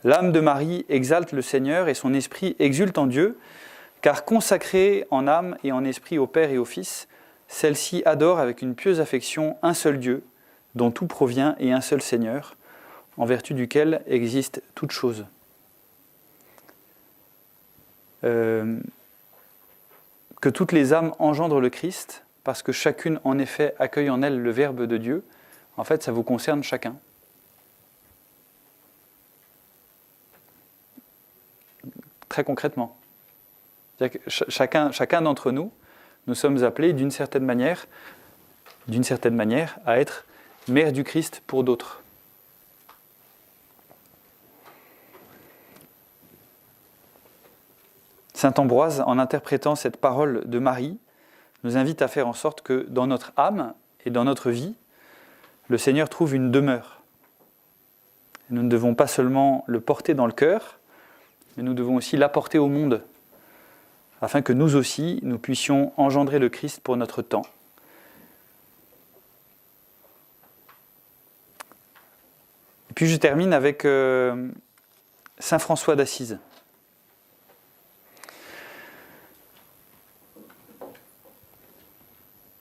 L'âme 0.06 0.32
de 0.32 0.40
Marie 0.40 0.86
exalte 0.90 1.34
le 1.34 1.42
Seigneur 1.42 1.90
et 1.90 1.94
son 1.94 2.14
esprit 2.14 2.56
exulte 2.60 2.98
en 2.98 3.08
Dieu, 3.08 3.38
car 4.04 4.26
consacrée 4.26 5.08
en 5.12 5.28
âme 5.28 5.58
et 5.64 5.72
en 5.72 5.86
esprit 5.86 6.20
au 6.20 6.28
Père 6.28 6.52
et 6.52 6.58
au 6.58 6.66
Fils, 6.66 7.08
celle-ci 7.48 8.04
adore 8.06 8.38
avec 8.38 8.62
une 8.62 8.76
pieuse 8.76 9.00
affection 9.00 9.58
un 9.64 9.74
seul 9.74 9.98
Dieu, 9.98 10.26
dont 10.76 10.92
tout 10.92 11.08
provient, 11.08 11.56
et 11.58 11.72
un 11.72 11.80
seul 11.80 12.02
Seigneur, 12.02 12.58
en 13.16 13.24
vertu 13.24 13.54
duquel 13.54 14.04
existe 14.06 14.62
toute 14.76 14.92
chose. 14.92 15.26
Euh, 18.26 18.78
que 20.42 20.50
toutes 20.50 20.74
les 20.74 20.92
âmes 20.92 21.14
engendrent 21.18 21.62
le 21.62 21.70
Christ, 21.70 22.26
parce 22.44 22.62
que 22.62 22.74
chacune 22.74 23.22
en 23.24 23.40
effet 23.40 23.74
accueille 23.80 24.10
en 24.10 24.22
elle 24.22 24.38
le 24.38 24.52
Verbe 24.52 24.86
de 24.86 24.98
Dieu, 24.98 25.24
en 25.78 25.86
fait 25.86 26.04
ça 26.04 26.12
vous 26.12 26.24
concerne 26.24 26.62
chacun. 26.62 26.98
Très 32.28 32.44
concrètement. 32.44 32.98
Que 34.00 34.20
chacun, 34.28 34.92
chacun 34.92 35.22
d'entre 35.22 35.52
nous, 35.52 35.72
nous 36.28 36.36
sommes 36.36 36.64
appelés 36.64 36.94
d'une 36.94 37.12
certaine 37.12 37.46
manière, 37.46 37.86
d'une 38.88 39.04
certaine 39.04 39.36
manière, 39.36 39.78
à 39.86 40.00
être 40.00 40.26
mère 40.68 40.92
du 40.92 41.04
Christ 41.04 41.42
pour 41.46 41.64
d'autres. 41.64 42.02
Saint 48.34 48.54
Ambroise, 48.58 49.02
en 49.06 49.20
interprétant 49.20 49.76
cette 49.76 49.98
parole 49.98 50.44
de 50.46 50.60
Marie, 50.60 50.98
nous 51.64 51.78
invite 51.78 52.02
à 52.02 52.10
faire 52.10 52.28
en 52.28 52.34
sorte 52.34 52.62
que 52.62 52.86
dans 52.90 53.08
notre 53.08 53.32
âme 53.38 53.74
et 54.06 54.10
dans 54.10 54.26
notre 54.26 54.50
vie, 54.52 54.76
le 55.70 55.78
Seigneur 55.78 56.10
trouve 56.10 56.36
une 56.36 56.52
demeure. 56.52 57.02
Nous 58.50 58.64
ne 58.64 58.70
devons 58.70 58.96
pas 58.96 59.08
seulement 59.08 59.64
le 59.68 59.80
porter 59.80 60.14
dans 60.14 60.26
le 60.26 60.34
cœur, 60.34 60.80
mais 61.56 61.64
nous 61.64 61.74
devons 61.74 61.96
aussi 61.96 62.18
l'apporter 62.18 62.58
au 62.58 62.68
monde, 62.68 63.02
afin 64.24 64.42
que 64.42 64.54
nous 64.54 64.76
aussi, 64.78 65.20
nous 65.22 65.38
puissions 65.38 65.92
engendrer 65.98 66.40
le 66.40 66.48
Christ 66.48 66.80
pour 66.80 66.96
notre 66.96 67.22
temps 67.22 67.44
puis 72.96 73.08
je 73.08 73.18
termine 73.18 73.54
avec 73.54 73.86
euh, 73.86 74.50
Saint 75.40 75.60
François 75.60 75.96
d'Assise. 75.96 76.40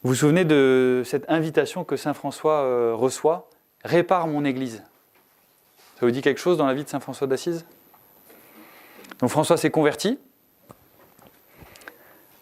Vous 0.02 0.08
vous 0.08 0.14
souvenez 0.14 0.44
de 0.44 1.02
cette 1.04 1.28
invitation 1.28 1.84
que 1.84 1.96
Saint 1.96 2.14
François 2.14 2.62
euh, 2.62 2.94
reçoit? 2.94 3.48
Répare 3.84 4.26
mon 4.26 4.44
Église. 4.44 4.82
Ça 6.00 6.06
vous 6.06 6.10
dit 6.10 6.22
quelque 6.22 6.40
chose 6.40 6.58
dans 6.58 6.66
la 6.66 6.74
vie 6.74 6.82
de 6.82 6.88
Saint 6.88 6.98
François 6.98 7.26
d'Assise? 7.26 7.64
Donc 9.20 9.30
François 9.30 9.56
s'est 9.56 9.70
converti. 9.70 10.18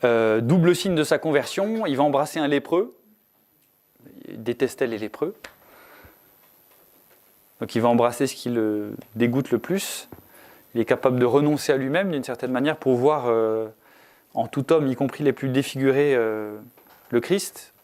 Euh, 0.04 0.40
double 0.40 0.74
signe 0.74 0.94
de 0.94 1.04
sa 1.04 1.18
conversion, 1.18 1.86
il 1.86 1.96
va 1.96 2.02
embrasser 2.02 2.38
un 2.38 2.48
lépreux. 2.48 2.96
Il 4.28 4.42
détestait 4.42 4.86
les 4.86 4.98
lépreux. 4.98 5.34
Donc 7.60 7.74
il 7.74 7.82
va 7.82 7.88
embrasser 7.88 8.26
ce 8.26 8.34
qui 8.34 8.48
le 8.48 8.92
dégoûte 9.16 9.50
le 9.50 9.58
plus. 9.58 10.08
Il 10.74 10.80
est 10.80 10.86
capable 10.86 11.18
de 11.18 11.26
renoncer 11.26 11.72
à 11.72 11.76
lui-même 11.76 12.10
d'une 12.10 12.24
certaine 12.24 12.52
manière 12.52 12.76
pour 12.76 12.94
voir 12.94 13.24
euh, 13.26 13.68
en 14.34 14.46
tout 14.46 14.72
homme, 14.72 14.86
y 14.86 14.94
compris 14.94 15.24
les 15.24 15.32
plus 15.32 15.48
défigurés, 15.48 16.14
euh, 16.14 16.56
le 17.10 17.20
Christ. 17.20 17.74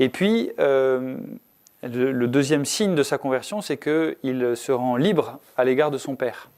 Et 0.00 0.08
puis, 0.08 0.52
le, 0.58 2.26
deuxième 2.26 2.64
signe 2.64 2.94
de 2.94 3.02
sa 3.02 3.18
conversion, 3.18 3.62
c'est 3.62 3.76
qu'il 3.76 4.56
se 4.56 4.70
rend 4.70 4.96
libre 4.96 5.40
à 5.56 5.64
l'égard 5.64 5.90
de 5.90 5.98
son 5.98 6.14
Père. 6.14 6.50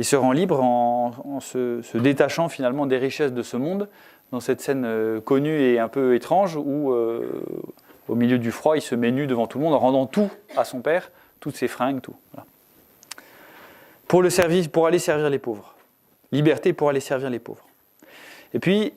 Il 0.00 0.04
se 0.04 0.16
rend 0.16 0.32
libre 0.32 0.60
en, 0.60 1.38
se, 1.40 1.96
détachant 1.96 2.48
finalement 2.48 2.86
des 2.86 2.98
richesses 2.98 3.32
de 3.32 3.42
ce 3.42 3.56
monde, 3.56 3.88
dans 4.32 4.40
cette 4.40 4.60
scène 4.60 5.20
connue 5.20 5.60
et 5.60 5.78
un 5.78 5.88
peu 5.88 6.14
étrange 6.14 6.56
où 6.56 6.92
au 8.10 8.16
milieu 8.16 8.38
du 8.38 8.50
froid, 8.50 8.76
il 8.76 8.82
se 8.82 8.94
met 8.94 9.12
nu 9.12 9.26
devant 9.26 9.46
tout 9.46 9.58
le 9.58 9.64
monde 9.64 9.74
en 9.74 9.78
rendant 9.78 10.06
tout 10.06 10.30
à 10.56 10.64
son 10.64 10.80
père, 10.80 11.12
toutes 11.38 11.54
ses 11.54 11.68
fringues, 11.68 12.00
tout. 12.00 12.16
Pour, 14.08 14.22
aller 14.86 14.98
servir 14.98 15.30
les 15.30 15.38
pauvres. 15.38 15.74
Liberté 16.32 16.72
pour 16.72 16.88
aller 16.88 17.00
servir 17.00 17.30
les 17.30 17.38
pauvres. 17.38 17.64
Et 18.52 18.58
puis, 18.58 18.92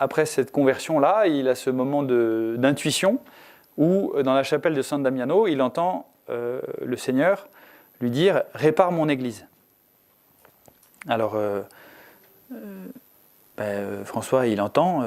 après 0.00 0.24
cette 0.24 0.50
conversion-là, 0.50 1.26
il 1.26 1.48
a 1.48 1.54
ce 1.54 1.68
moment 1.68 2.02
d'intuition 2.02 3.18
où, 3.76 4.14
dans 4.22 4.32
la 4.32 4.42
chapelle 4.42 4.72
de 4.72 4.80
San 4.80 5.02
Damiano, 5.02 5.46
il 5.46 5.60
entend 5.60 6.08
euh, 6.30 6.62
le 6.82 6.96
Seigneur 6.96 7.48
lui 8.00 8.10
dire 8.10 8.42
Répare 8.54 8.92
mon 8.92 9.10
église. 9.10 9.46
Alors, 11.08 11.34
euh, 11.34 11.62
euh, 12.52 12.86
ben, 13.56 14.04
François, 14.04 14.46
il 14.46 14.60
entend 14.60 15.02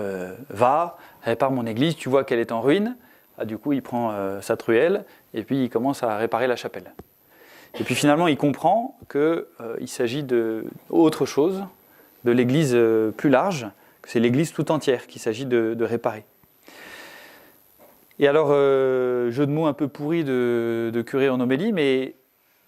Va, 0.49 0.97
répare 1.21 1.51
mon 1.51 1.65
église, 1.65 1.95
tu 1.95 2.09
vois 2.09 2.23
qu'elle 2.23 2.39
est 2.39 2.51
en 2.51 2.61
ruine. 2.61 2.95
Ah, 3.39 3.45
du 3.45 3.57
coup, 3.57 3.71
il 3.71 3.81
prend 3.81 4.11
euh, 4.11 4.41
sa 4.41 4.57
truelle 4.57 5.05
et 5.33 5.43
puis 5.43 5.63
il 5.63 5.69
commence 5.69 6.03
à 6.03 6.17
réparer 6.17 6.45
la 6.45 6.57
chapelle. 6.57 6.91
Et 7.79 7.83
puis 7.85 7.95
finalement, 7.95 8.27
il 8.27 8.35
comprend 8.35 8.97
qu'il 9.09 9.19
euh, 9.19 9.85
s'agit 9.85 10.23
d'autre 10.23 11.25
chose, 11.25 11.63
de 12.25 12.31
l'église 12.31 12.73
euh, 12.75 13.11
plus 13.11 13.29
large, 13.29 13.67
que 14.01 14.09
c'est 14.09 14.19
l'église 14.19 14.51
tout 14.51 14.71
entière 14.71 15.07
qu'il 15.07 15.21
s'agit 15.21 15.45
de, 15.45 15.77
réparer. 15.79 16.25
Et 18.19 18.27
alors, 18.27 18.49
jeu 18.49 19.45
de 19.45 19.51
mots 19.51 19.67
un 19.67 19.73
peu 19.73 19.87
pourri 19.87 20.25
de, 20.25 20.91
de 20.93 21.01
curé 21.01 21.29
en 21.29 21.39
homélie, 21.39 21.71
mais 21.71 22.15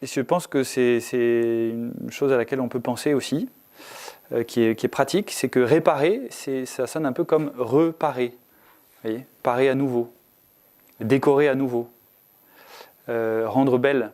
je 0.01 0.21
pense 0.21 0.47
que 0.47 0.63
c'est 0.63 0.99
une 1.11 1.93
chose 2.09 2.31
à 2.31 2.37
laquelle 2.37 2.61
on 2.61 2.69
peut 2.69 2.79
penser 2.79 3.13
aussi. 3.13 3.49
euh, 4.33 4.43
qui, 4.43 4.61
est, 4.63 4.87
pratique, 4.87 5.31
c'est 5.31 5.49
que 5.49 5.59
réparer, 5.59 6.29
ça 6.65 6.87
sonne 6.87 7.05
un 7.05 7.13
peu 7.13 7.23
comme 7.23 7.51
reparer. 7.57 8.29
Vous 8.29 9.09
voyez 9.09 9.25
Parer 9.43 9.69
à 9.69 9.75
nouveau, 9.75 10.13
décorer 10.99 11.49
à 11.49 11.55
nouveau, 11.55 11.89
euh, 13.09 13.45
rendre 13.47 13.77
belle, 13.77 14.11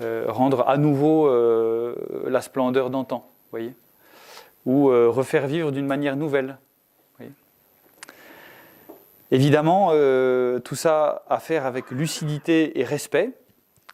rendre 0.00 0.68
à 0.68 0.76
nouveau 0.76 1.28
la 2.28 2.40
splendeur 2.40 2.90
d'antan, 2.90 3.26
voyez 3.50 3.74
Ou 4.66 4.88
refaire 4.88 5.46
vivre 5.46 5.72
d'une 5.72 5.86
manière 5.86 6.16
nouvelle. 6.16 6.58
Évidemment, 9.30 9.90
tout 10.60 10.76
ça 10.76 11.22
à 11.28 11.40
faire 11.40 11.66
avec 11.66 11.90
lucidité 11.90 12.78
et 12.78 12.84
respect, 12.84 13.32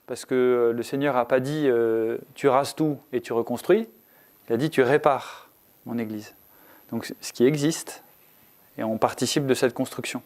parce 0.06 0.24
que 0.24 0.72
le 0.74 0.82
Seigneur 0.82 1.14
n'a 1.14 1.24
pas 1.24 1.40
dit 1.40 1.68
tu 2.34 2.48
rases 2.48 2.74
tout 2.74 2.98
et 3.12 3.20
tu 3.20 3.32
reconstruis, 3.32 3.88
il 4.48 4.52
a 4.52 4.56
dit 4.56 4.70
Tu 4.70 4.82
répares 4.82 5.48
mon 5.86 5.98
Église. 5.98 6.34
Donc 6.90 7.12
ce 7.20 7.32
qui 7.32 7.44
existe, 7.44 8.02
et 8.78 8.84
on 8.84 8.98
participe 8.98 9.46
de 9.46 9.54
cette 9.54 9.74
construction. 9.74 10.22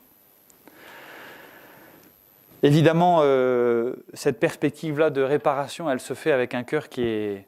Évidemment, 2.63 3.19
euh, 3.21 3.95
cette 4.15 4.41
perspective-là 4.41 5.11
de 5.11 5.23
réparation, 5.23 5.91
elle 5.91 6.01
se 6.01 6.15
fait 6.15 6.33
avec 6.33 6.55
un 6.55 6.65
cœur 6.65 6.89
qui 6.89 7.03
est 7.03 7.47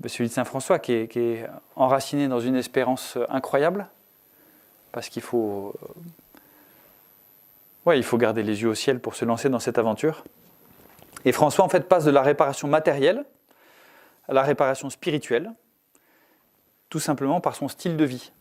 bah, 0.00 0.08
celui 0.08 0.28
de 0.28 0.34
Saint 0.34 0.44
François, 0.44 0.78
qui 0.78 0.92
est, 0.92 1.46
enraciné 1.76 2.28
dans 2.28 2.40
une 2.40 2.56
espérance 2.56 3.18
incroyable, 3.28 3.86
parce 4.90 5.08
qu'il 5.08 5.22
faut, 5.22 5.74
euh, 5.82 5.88
ouais, 7.86 7.98
il 7.98 8.04
faut 8.04 8.18
garder 8.18 8.42
les 8.42 8.62
yeux 8.62 8.70
au 8.70 8.74
ciel 8.74 9.00
pour 9.00 9.14
se 9.14 9.24
lancer 9.24 9.48
dans 9.48 9.60
cette 9.60 9.78
aventure. 9.78 10.24
Et 11.24 11.32
François, 11.32 11.64
en 11.64 11.68
fait, 11.68 11.88
passe 11.88 12.04
de 12.04 12.10
la 12.10 12.22
réparation 12.22 12.68
matérielle 12.68 13.24
à 14.28 14.34
la 14.34 14.42
réparation 14.42 14.90
spirituelle, 14.90 15.52
tout 16.88 17.00
simplement 17.00 17.40
par 17.40 17.54
son 17.54 17.68
style 17.68 17.96
de 17.96 18.04
vie, 18.04 18.32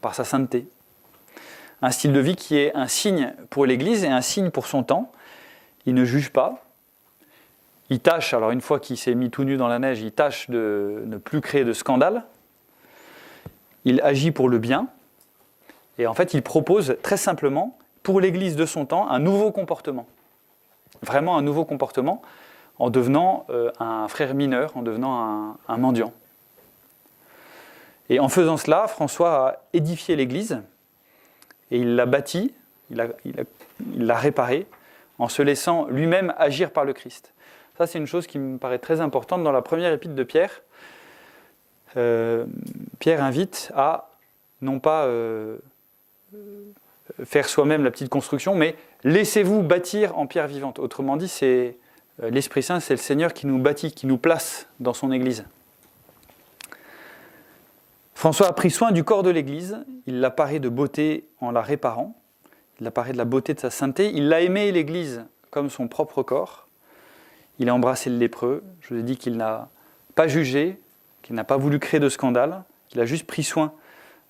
par 0.00 0.14
sa 0.14 0.24
sainteté. 0.24 0.66
Un 1.80 1.90
style 1.90 2.12
de 2.12 2.20
vie 2.20 2.36
qui 2.36 2.56
est 2.56 2.74
un 2.74 2.86
signe 2.86 3.34
pour 3.50 3.66
l'Église 3.66 4.04
et 4.04 4.08
un 4.08 4.20
signe 4.20 4.50
pour 4.50 4.66
son 4.66 4.84
temps. 4.84 5.10
Il 5.84 5.94
ne 5.94 6.04
juge 6.04 6.30
pas. 6.30 6.64
Il 7.90 8.00
tâche, 8.00 8.32
alors 8.34 8.52
une 8.52 8.60
fois 8.60 8.78
qu'il 8.78 8.96
s'est 8.96 9.14
mis 9.14 9.30
tout 9.30 9.44
nu 9.44 9.56
dans 9.56 9.68
la 9.68 9.78
neige, 9.78 10.00
il 10.00 10.12
tâche 10.12 10.48
de 10.48 11.02
ne 11.06 11.16
plus 11.16 11.40
créer 11.40 11.64
de 11.64 11.72
scandale. 11.72 12.24
Il 13.84 14.00
agit 14.02 14.30
pour 14.30 14.48
le 14.48 14.58
bien. 14.58 14.86
Et 15.98 16.06
en 16.06 16.14
fait, 16.14 16.34
il 16.34 16.42
propose 16.42 16.96
très 17.02 17.16
simplement, 17.16 17.76
pour 18.02 18.20
l'Église 18.20 18.56
de 18.56 18.66
son 18.66 18.86
temps, 18.86 19.08
un 19.10 19.18
nouveau 19.18 19.50
comportement. 19.52 20.06
Vraiment 21.02 21.36
un 21.36 21.42
nouveau 21.42 21.64
comportement 21.64 22.22
en 22.78 22.90
devenant 22.90 23.46
euh, 23.50 23.70
un 23.80 24.08
frère 24.08 24.34
mineur, 24.34 24.76
en 24.76 24.82
devenant 24.82 25.56
un 25.68 25.76
mendiant. 25.76 26.12
Et 28.08 28.20
en 28.20 28.28
faisant 28.28 28.56
cela, 28.56 28.88
François 28.88 29.48
a 29.48 29.56
édifié 29.72 30.16
l'Église 30.16 30.62
et 31.70 31.78
il 31.78 31.96
l'a 31.96 32.06
bâtie, 32.06 32.52
il 32.90 33.46
l'a 33.96 34.16
réparée 34.16 34.66
en 35.18 35.28
se 35.28 35.40
laissant 35.40 35.86
lui-même 35.86 36.34
agir 36.36 36.72
par 36.72 36.84
le 36.84 36.92
Christ. 36.92 37.32
Ça, 37.78 37.86
c'est 37.86 37.98
une 37.98 38.06
chose 38.06 38.26
qui 38.26 38.38
me 38.38 38.58
paraît 38.58 38.78
très 38.78 39.00
importante 39.00 39.42
dans 39.42 39.52
la 39.52 39.62
première 39.62 39.92
épître 39.92 40.14
de 40.14 40.22
Pierre. 40.24 40.62
Euh, 41.96 42.44
Pierre 42.98 43.22
invite 43.22 43.72
à 43.74 44.10
non 44.60 44.78
pas 44.78 45.04
euh, 45.04 45.58
faire 47.24 47.48
soi-même 47.48 47.84
la 47.84 47.90
petite 47.90 48.08
construction, 48.08 48.54
mais 48.54 48.76
laissez-vous 49.04 49.62
bâtir 49.62 50.18
en 50.18 50.26
pierre 50.26 50.46
vivante. 50.46 50.78
Autrement 50.78 51.16
dit, 51.16 51.28
c'est 51.28 51.76
euh, 52.22 52.30
l'Esprit 52.30 52.62
Saint, 52.62 52.80
c'est 52.80 52.94
le 52.94 52.98
Seigneur 52.98 53.32
qui 53.32 53.46
nous 53.46 53.58
bâtit, 53.58 53.92
qui 53.92 54.06
nous 54.06 54.18
place 54.18 54.68
dans 54.80 54.94
son 54.94 55.12
Église. 55.12 55.44
François 58.14 58.48
a 58.48 58.52
pris 58.52 58.70
soin 58.70 58.92
du 58.92 59.02
corps 59.04 59.22
de 59.22 59.30
l'Église, 59.30 59.84
il 60.06 60.20
l'a 60.20 60.30
paré 60.30 60.60
de 60.60 60.68
beauté 60.68 61.26
en 61.40 61.50
la 61.50 61.60
réparant, 61.60 62.14
il 62.78 62.84
l'a 62.84 62.90
paré 62.90 63.12
de 63.12 63.18
la 63.18 63.24
beauté 63.24 63.54
de 63.54 63.60
sa 63.60 63.70
sainteté, 63.70 64.12
il 64.14 64.28
l'a 64.28 64.42
aimé 64.42 64.70
l'Église 64.70 65.24
comme 65.50 65.70
son 65.70 65.88
propre 65.88 66.22
corps, 66.22 66.68
il 67.58 67.68
a 67.68 67.74
embrassé 67.74 68.10
le 68.10 68.16
lépreux, 68.16 68.62
je 68.80 68.94
vous 68.94 69.00
ai 69.00 69.02
dit 69.02 69.16
qu'il 69.16 69.36
n'a 69.36 69.68
pas 70.14 70.28
jugé, 70.28 70.78
qu'il 71.22 71.34
n'a 71.34 71.44
pas 71.44 71.56
voulu 71.56 71.78
créer 71.78 72.00
de 72.00 72.08
scandale, 72.08 72.62
qu'il 72.88 73.00
a 73.00 73.06
juste 73.06 73.26
pris 73.26 73.42
soin 73.42 73.72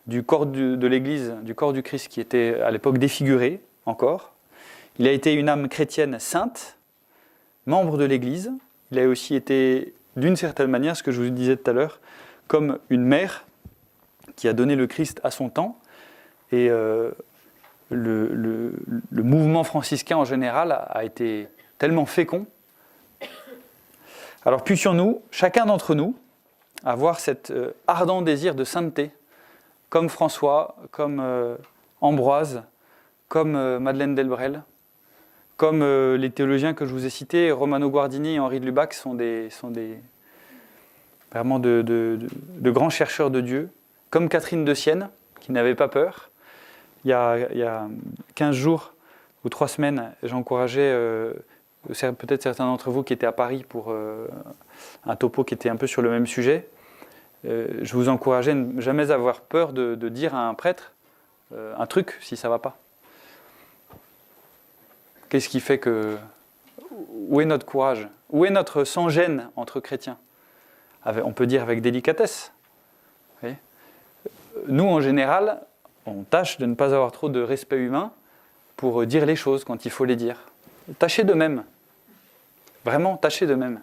du 0.07 0.23
corps 0.23 0.47
de 0.47 0.87
l'Église, 0.87 1.35
du 1.43 1.55
corps 1.55 1.73
du 1.73 1.83
Christ 1.83 2.09
qui 2.09 2.21
était 2.21 2.61
à 2.61 2.71
l'époque 2.71 2.99
défiguré 2.99 3.61
encore. 3.87 4.33
Il 4.99 5.07
a 5.09 5.13
été 5.13 5.33
une 5.33 5.49
âme 5.49 5.69
chrétienne 5.69 6.19
sainte, 6.19 6.77
membre 7.67 7.97
de 7.97 8.05
l'Église. 8.05 8.53
Il 8.91 8.99
a 8.99 9.09
aussi 9.09 9.35
été, 9.35 9.95
d'une 10.17 10.37
certaine 10.37 10.69
manière, 10.69 10.97
ce 10.97 11.03
que 11.03 11.13
je 11.13 11.23
vous 11.23 11.31
disais 11.31 11.57
tout 11.57 11.71
à 11.71 11.73
l'heure, 11.73 12.01
comme 12.47 12.79
une 12.91 13.05
mère 13.05 13.47
qui 14.37 14.49
a 14.49 14.53
donné 14.53 14.77
le 14.77 14.87
Christ 14.87 15.21
à 15.25 15.31
son 15.31 15.49
temps. 15.49 15.79
Et 16.51 16.69
euh, 16.69 17.13
le, 17.91 18.75
mouvement 19.11 19.65
franciscain 19.65 20.17
en 20.17 20.25
général 20.25 20.73
a, 20.73 21.05
été 21.05 21.49
tellement 21.79 22.07
fécond. 22.07 22.47
Alors 24.45 24.65
puissions-nous, 24.65 25.23
chacun 25.31 25.67
d'entre 25.67 25.95
nous, 25.95 26.17
avoir 26.85 27.21
cet 27.21 27.51
euh, 27.51 27.71
ardent 27.87 28.23
désir 28.23 28.55
de 28.55 28.65
sainteté, 28.65 29.13
comme 29.93 30.09
François, 30.09 30.75
comme 30.91 31.21
euh, 31.21 31.57
Ambroise, 32.01 32.63
comme 33.29 33.79
Madeleine 33.79 34.15
Delbrel, 34.15 34.63
comme 35.57 35.85
les 35.85 36.31
théologiens 36.31 36.75
que 36.75 36.87
je 36.87 36.93
vous 36.93 37.07
ai 37.07 37.11
cités, 37.11 37.53
Romano 37.53 37.89
Guardini 37.89 38.35
et 38.35 38.39
Henri 38.39 38.61
de 38.61 38.65
Lubac 38.67 38.95
sont 38.95 39.15
des, 39.15 39.49
sont 39.51 39.71
des 39.71 39.99
vraiment 41.31 41.59
de 41.59 42.19
grands 42.65 42.91
chercheurs 42.91 43.31
de 43.31 43.41
Dieu, 43.41 43.71
comme 44.11 44.29
Catherine 44.29 44.65
de 44.65 44.75
Sienne, 44.75 45.09
qui 45.41 45.53
n'avait 45.53 45.75
pas 45.75 45.89
peur. 45.89 46.31
Il 47.05 47.09
y, 47.09 47.13
a, 47.15 47.89
15 48.37 48.55
jours 48.55 48.95
ou 49.45 49.49
3 49.49 49.67
semaines, 49.67 50.13
j'encourageais 50.23 50.81
euh, 50.81 51.33
peut-être 51.89 52.43
certains 52.43 52.67
d'entre 52.67 52.91
vous 52.91 53.03
qui 53.03 53.13
étaient 53.13 53.27
à 53.27 53.33
Paris 53.33 53.65
pour 53.69 53.87
euh, 53.91 54.29
un 55.05 55.17
topo 55.17 55.43
qui 55.43 55.55
était 55.55 55.69
un 55.69 55.77
peu 55.77 55.89
sur 55.89 56.01
le 56.01 56.11
même 56.11 56.27
sujet. 56.27 56.69
Euh, 57.45 57.81
je 57.83 57.93
vous 57.95 58.09
encourageais 58.09 58.53
à 58.53 58.55
ne 58.55 58.81
jamais 58.81 59.11
avoir 59.11 59.41
peur 59.41 59.73
de, 59.73 59.95
dire 60.09 60.35
à 60.35 60.49
un 60.49 60.55
prêtre 60.55 60.93
un 61.77 61.85
truc 61.85 62.17
si 62.23 62.37
ça 62.37 62.49
ne 62.49 62.53
va 62.53 62.59
pas. 62.59 62.79
Qu'est-ce 65.29 65.51
qui 65.51 65.61
fait 65.61 65.79
que. 65.79 66.17
Où 67.29 67.43
est 67.43 67.45
notre 67.45 67.67
courage? 67.67 68.09
Où 68.31 68.47
est 68.47 68.51
notre 68.51 68.85
sans-gêne 68.85 69.51
entre 69.55 69.81
chrétiens? 69.81 70.17
On 71.05 71.33
peut 71.33 71.47
dire 71.47 71.63
avec 71.63 71.83
délicatesse 71.83 72.53
nous, 74.69 74.85
en 74.85 75.01
général, 75.01 75.61
on 76.07 76.23
tâche 76.23 76.59
de 76.59 76.67
ne 76.67 76.75
pas 76.75 76.95
avoir 76.95 77.13
trop 77.13 77.29
de 77.29 77.41
respect 77.41 77.79
humain 77.79 78.13
pour 78.77 79.05
dire 79.07 79.27
les 79.27 79.37
choses 79.37 79.65
quand 79.65 79.85
il 79.85 79.91
faut 79.91 80.05
les 80.05 80.17
dire. 80.17 80.37
Tâchez 80.99 81.25
de 81.25 81.33
même. 81.33 81.65
Vraiment, 82.85 83.17
tâchez 83.17 83.47
de 83.47 83.55
même. 83.55 83.81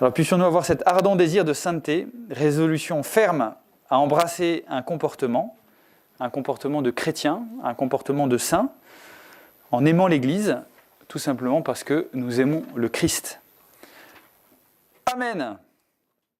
Alors 0.00 0.12
puissions-nous 0.12 0.44
avoir 0.44 0.64
cet 0.64 0.82
ardent 0.86 1.16
désir 1.16 1.44
de 1.44 1.52
sainteté, 1.52 2.08
résolution 2.30 3.02
ferme 3.02 3.54
à 3.88 3.98
embrasser 3.98 4.64
un 4.68 4.82
comportement, 4.82 5.56
un 6.18 6.30
comportement 6.30 6.82
de 6.82 6.90
chrétien, 6.90 7.42
un 7.62 7.74
comportement 7.74 8.26
de 8.26 8.38
saint, 8.38 8.70
en 9.70 9.84
aimant 9.84 10.06
l'Église, 10.06 10.58
tout 11.08 11.18
simplement 11.18 11.62
parce 11.62 11.84
que 11.84 12.08
nous 12.14 12.40
aimons 12.40 12.64
le 12.74 12.88
Christ. 12.88 13.40
Amen. 15.12 15.58